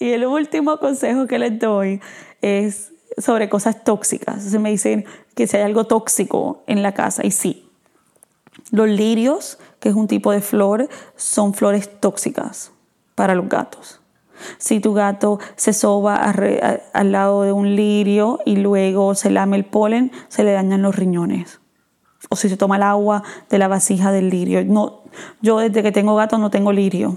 Y 0.00 0.10
el 0.10 0.26
último 0.26 0.78
consejo 0.78 1.28
que 1.28 1.38
les 1.38 1.56
doy 1.58 2.00
es 2.42 2.92
sobre 3.16 3.48
cosas 3.48 3.84
tóxicas. 3.84 4.42
Se 4.42 4.58
me 4.58 4.70
dicen 4.70 5.04
que 5.36 5.46
si 5.46 5.56
hay 5.56 5.62
algo 5.62 5.84
tóxico 5.84 6.64
en 6.66 6.82
la 6.82 6.94
casa, 6.94 7.24
y 7.24 7.30
sí. 7.30 7.70
Los 8.72 8.88
lirios 8.88 9.58
que 9.80 9.88
es 9.88 9.94
un 9.94 10.08
tipo 10.08 10.32
de 10.32 10.40
flor, 10.40 10.88
son 11.16 11.54
flores 11.54 12.00
tóxicas 12.00 12.72
para 13.14 13.34
los 13.34 13.48
gatos. 13.48 14.00
Si 14.58 14.80
tu 14.80 14.94
gato 14.94 15.38
se 15.56 15.72
soba 15.72 16.16
al 16.92 17.12
lado 17.12 17.42
de 17.42 17.52
un 17.52 17.74
lirio 17.74 18.40
y 18.44 18.56
luego 18.56 19.14
se 19.14 19.30
lame 19.30 19.56
el 19.56 19.64
polen, 19.64 20.12
se 20.28 20.44
le 20.44 20.52
dañan 20.52 20.82
los 20.82 20.96
riñones. 20.96 21.60
O 22.30 22.36
si 22.36 22.48
se 22.48 22.56
toma 22.56 22.76
el 22.76 22.82
agua 22.82 23.22
de 23.48 23.58
la 23.58 23.68
vasija 23.68 24.12
del 24.12 24.30
lirio. 24.30 24.64
No, 24.64 25.02
yo 25.40 25.58
desde 25.58 25.82
que 25.82 25.92
tengo 25.92 26.14
gato 26.14 26.38
no 26.38 26.50
tengo 26.50 26.72
lirio. 26.72 27.16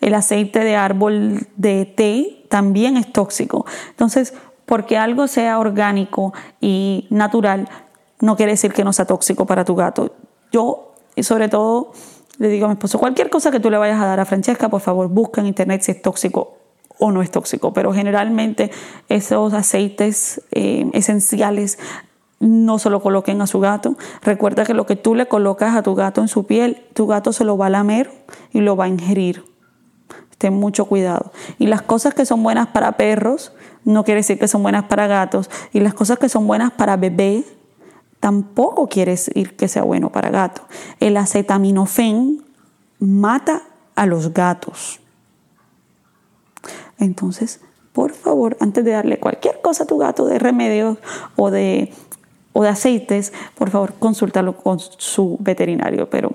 El 0.00 0.14
aceite 0.14 0.60
de 0.60 0.76
árbol 0.76 1.46
de 1.56 1.86
té 1.86 2.46
también 2.50 2.96
es 2.96 3.12
tóxico. 3.12 3.64
Entonces, 3.90 4.34
porque 4.66 4.98
algo 4.98 5.28
sea 5.28 5.58
orgánico 5.58 6.34
y 6.60 7.06
natural, 7.10 7.68
no 8.20 8.36
quiere 8.36 8.52
decir 8.52 8.72
que 8.72 8.84
no 8.84 8.92
sea 8.92 9.06
tóxico 9.06 9.46
para 9.46 9.64
tu 9.64 9.74
gato. 9.74 10.14
Yo 10.52 10.93
y 11.16 11.22
sobre 11.22 11.48
todo, 11.48 11.92
le 12.38 12.48
digo 12.48 12.66
a 12.66 12.68
mi 12.68 12.72
esposo, 12.74 12.98
cualquier 12.98 13.30
cosa 13.30 13.50
que 13.50 13.60
tú 13.60 13.70
le 13.70 13.78
vayas 13.78 14.00
a 14.00 14.06
dar 14.06 14.20
a 14.20 14.24
Francesca, 14.24 14.68
por 14.68 14.80
favor, 14.80 15.08
busca 15.08 15.40
en 15.40 15.46
internet 15.46 15.82
si 15.82 15.92
es 15.92 16.02
tóxico 16.02 16.58
o 16.98 17.12
no 17.12 17.22
es 17.22 17.30
tóxico. 17.30 17.72
Pero 17.72 17.92
generalmente 17.92 18.70
esos 19.08 19.52
aceites 19.52 20.42
eh, 20.52 20.88
esenciales 20.92 21.78
no 22.40 22.78
se 22.78 22.90
lo 22.90 23.00
coloquen 23.00 23.40
a 23.40 23.46
su 23.46 23.60
gato. 23.60 23.96
Recuerda 24.22 24.64
que 24.64 24.74
lo 24.74 24.86
que 24.86 24.96
tú 24.96 25.14
le 25.14 25.26
colocas 25.26 25.76
a 25.76 25.82
tu 25.82 25.94
gato 25.94 26.20
en 26.20 26.28
su 26.28 26.46
piel, 26.46 26.84
tu 26.92 27.06
gato 27.06 27.32
se 27.32 27.44
lo 27.44 27.56
va 27.56 27.66
a 27.66 27.70
lamer 27.70 28.10
y 28.52 28.60
lo 28.60 28.76
va 28.76 28.84
a 28.84 28.88
ingerir. 28.88 29.44
ten 30.38 30.52
mucho 30.52 30.86
cuidado. 30.86 31.32
Y 31.58 31.68
las 31.68 31.82
cosas 31.82 32.12
que 32.12 32.26
son 32.26 32.42
buenas 32.42 32.68
para 32.68 32.92
perros 32.92 33.52
no 33.84 34.04
quiere 34.04 34.20
decir 34.20 34.38
que 34.38 34.48
son 34.48 34.62
buenas 34.62 34.84
para 34.84 35.06
gatos. 35.06 35.48
Y 35.72 35.80
las 35.80 35.94
cosas 35.94 36.18
que 36.18 36.28
son 36.28 36.46
buenas 36.46 36.72
para 36.72 36.96
bebé 36.96 37.44
tampoco 38.24 38.88
quiere 38.88 39.10
decir 39.10 39.54
que 39.54 39.68
sea 39.68 39.82
bueno 39.82 40.08
para 40.08 40.30
gato. 40.30 40.62
El 40.98 41.18
acetaminofén 41.18 42.42
mata 42.98 43.64
a 43.96 44.06
los 44.06 44.32
gatos. 44.32 44.98
Entonces, 46.98 47.60
por 47.92 48.12
favor, 48.12 48.56
antes 48.60 48.82
de 48.82 48.92
darle 48.92 49.20
cualquier 49.20 49.60
cosa 49.60 49.84
a 49.84 49.86
tu 49.86 49.98
gato 49.98 50.24
de 50.24 50.38
remedios 50.38 50.96
o 51.36 51.50
de, 51.50 51.92
o 52.54 52.62
de 52.62 52.70
aceites, 52.70 53.34
por 53.56 53.68
favor, 53.68 53.92
consúltalo 53.98 54.56
con 54.56 54.80
su 54.80 55.36
veterinario. 55.40 56.08
Pero 56.08 56.32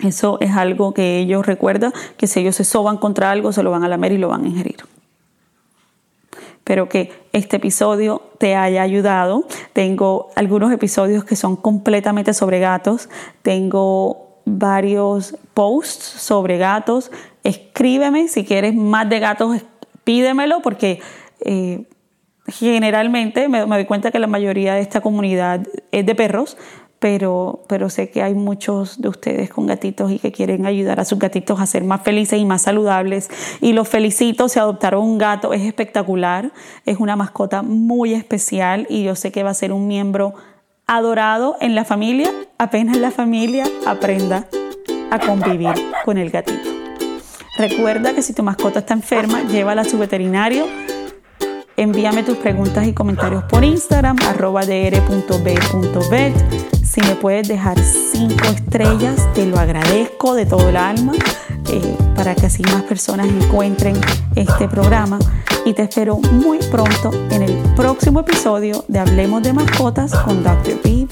eso 0.00 0.38
es 0.40 0.56
algo 0.56 0.92
que 0.92 1.20
ellos 1.20 1.46
recuerdan, 1.46 1.92
que 2.16 2.26
si 2.26 2.40
ellos 2.40 2.56
se 2.56 2.64
soban 2.64 2.96
contra 2.96 3.30
algo, 3.30 3.52
se 3.52 3.62
lo 3.62 3.70
van 3.70 3.84
a 3.84 3.88
lamer 3.88 4.10
y 4.10 4.18
lo 4.18 4.30
van 4.30 4.42
a 4.42 4.48
ingerir. 4.48 4.78
Espero 6.66 6.88
que 6.88 7.12
este 7.32 7.58
episodio 7.58 8.22
te 8.38 8.56
haya 8.56 8.82
ayudado. 8.82 9.46
Tengo 9.72 10.30
algunos 10.34 10.72
episodios 10.72 11.22
que 11.22 11.36
son 11.36 11.54
completamente 11.54 12.34
sobre 12.34 12.58
gatos. 12.58 13.08
Tengo 13.42 14.40
varios 14.44 15.36
posts 15.54 16.02
sobre 16.02 16.58
gatos. 16.58 17.12
Escríbeme 17.44 18.26
si 18.26 18.44
quieres 18.44 18.74
más 18.74 19.08
de 19.08 19.20
gatos, 19.20 19.62
pídemelo 20.02 20.60
porque 20.60 20.98
eh, 21.38 21.84
generalmente 22.48 23.48
me, 23.48 23.64
me 23.64 23.76
doy 23.76 23.84
cuenta 23.84 24.10
que 24.10 24.18
la 24.18 24.26
mayoría 24.26 24.74
de 24.74 24.80
esta 24.80 25.00
comunidad 25.00 25.64
es 25.92 26.04
de 26.04 26.14
perros, 26.16 26.56
pero, 26.98 27.62
pero 27.68 27.90
sé 27.90 28.10
que 28.10 28.22
hay 28.22 28.34
muchos 28.34 29.00
de 29.00 29.08
ustedes 29.08 29.50
con 29.50 29.66
gatitos 29.66 30.10
y 30.10 30.18
que 30.18 30.32
quieren 30.32 30.66
ayudar 30.66 30.98
a 30.98 31.04
sus 31.04 31.18
gatitos 31.18 31.60
a 31.60 31.66
ser 31.66 31.84
más 31.84 32.02
felices 32.02 32.38
y 32.40 32.44
más 32.44 32.62
saludables. 32.62 33.28
Y 33.60 33.72
los 33.72 33.88
felicito, 33.88 34.48
si 34.48 34.58
adoptaron 34.58 35.04
un 35.04 35.18
gato 35.18 35.52
es 35.52 35.62
espectacular, 35.62 36.52
es 36.84 36.98
una 36.98 37.16
mascota 37.16 37.62
muy 37.62 38.14
especial 38.14 38.86
y 38.88 39.04
yo 39.04 39.14
sé 39.14 39.30
que 39.30 39.42
va 39.42 39.50
a 39.50 39.54
ser 39.54 39.72
un 39.72 39.86
miembro 39.86 40.34
adorado 40.86 41.56
en 41.60 41.74
la 41.74 41.84
familia, 41.84 42.30
apenas 42.58 42.96
la 42.96 43.10
familia 43.10 43.66
aprenda 43.86 44.46
a 45.10 45.18
convivir 45.18 45.74
con 46.04 46.16
el 46.16 46.30
gatito. 46.30 46.70
Recuerda 47.58 48.14
que 48.14 48.22
si 48.22 48.32
tu 48.32 48.42
mascota 48.42 48.80
está 48.80 48.94
enferma, 48.94 49.42
llévala 49.42 49.82
a 49.82 49.84
su 49.84 49.98
veterinario. 49.98 50.66
Envíame 51.76 52.22
tus 52.22 52.36
preguntas 52.38 52.86
y 52.86 52.92
comentarios 52.92 53.44
por 53.44 53.64
Instagram, 53.64 54.16
arroba 54.28 54.64
dr.b.vet. 54.64 56.36
Si 56.96 57.02
me 57.02 57.14
puedes 57.14 57.46
dejar 57.46 57.78
cinco 57.78 58.46
estrellas, 58.46 59.30
te 59.34 59.44
lo 59.44 59.58
agradezco 59.58 60.34
de 60.34 60.46
todo 60.46 60.70
el 60.70 60.78
alma 60.78 61.12
eh, 61.70 61.94
para 62.14 62.34
que 62.34 62.46
así 62.46 62.62
más 62.62 62.84
personas 62.84 63.28
encuentren 63.28 64.00
este 64.34 64.66
programa. 64.66 65.18
Y 65.66 65.74
te 65.74 65.82
espero 65.82 66.16
muy 66.16 66.56
pronto 66.56 67.10
en 67.30 67.42
el 67.42 67.52
próximo 67.74 68.20
episodio 68.20 68.82
de 68.88 68.98
Hablemos 68.98 69.42
de 69.42 69.52
Mascotas 69.52 70.14
con 70.20 70.42
Dr. 70.42 70.80
B. 70.82 71.06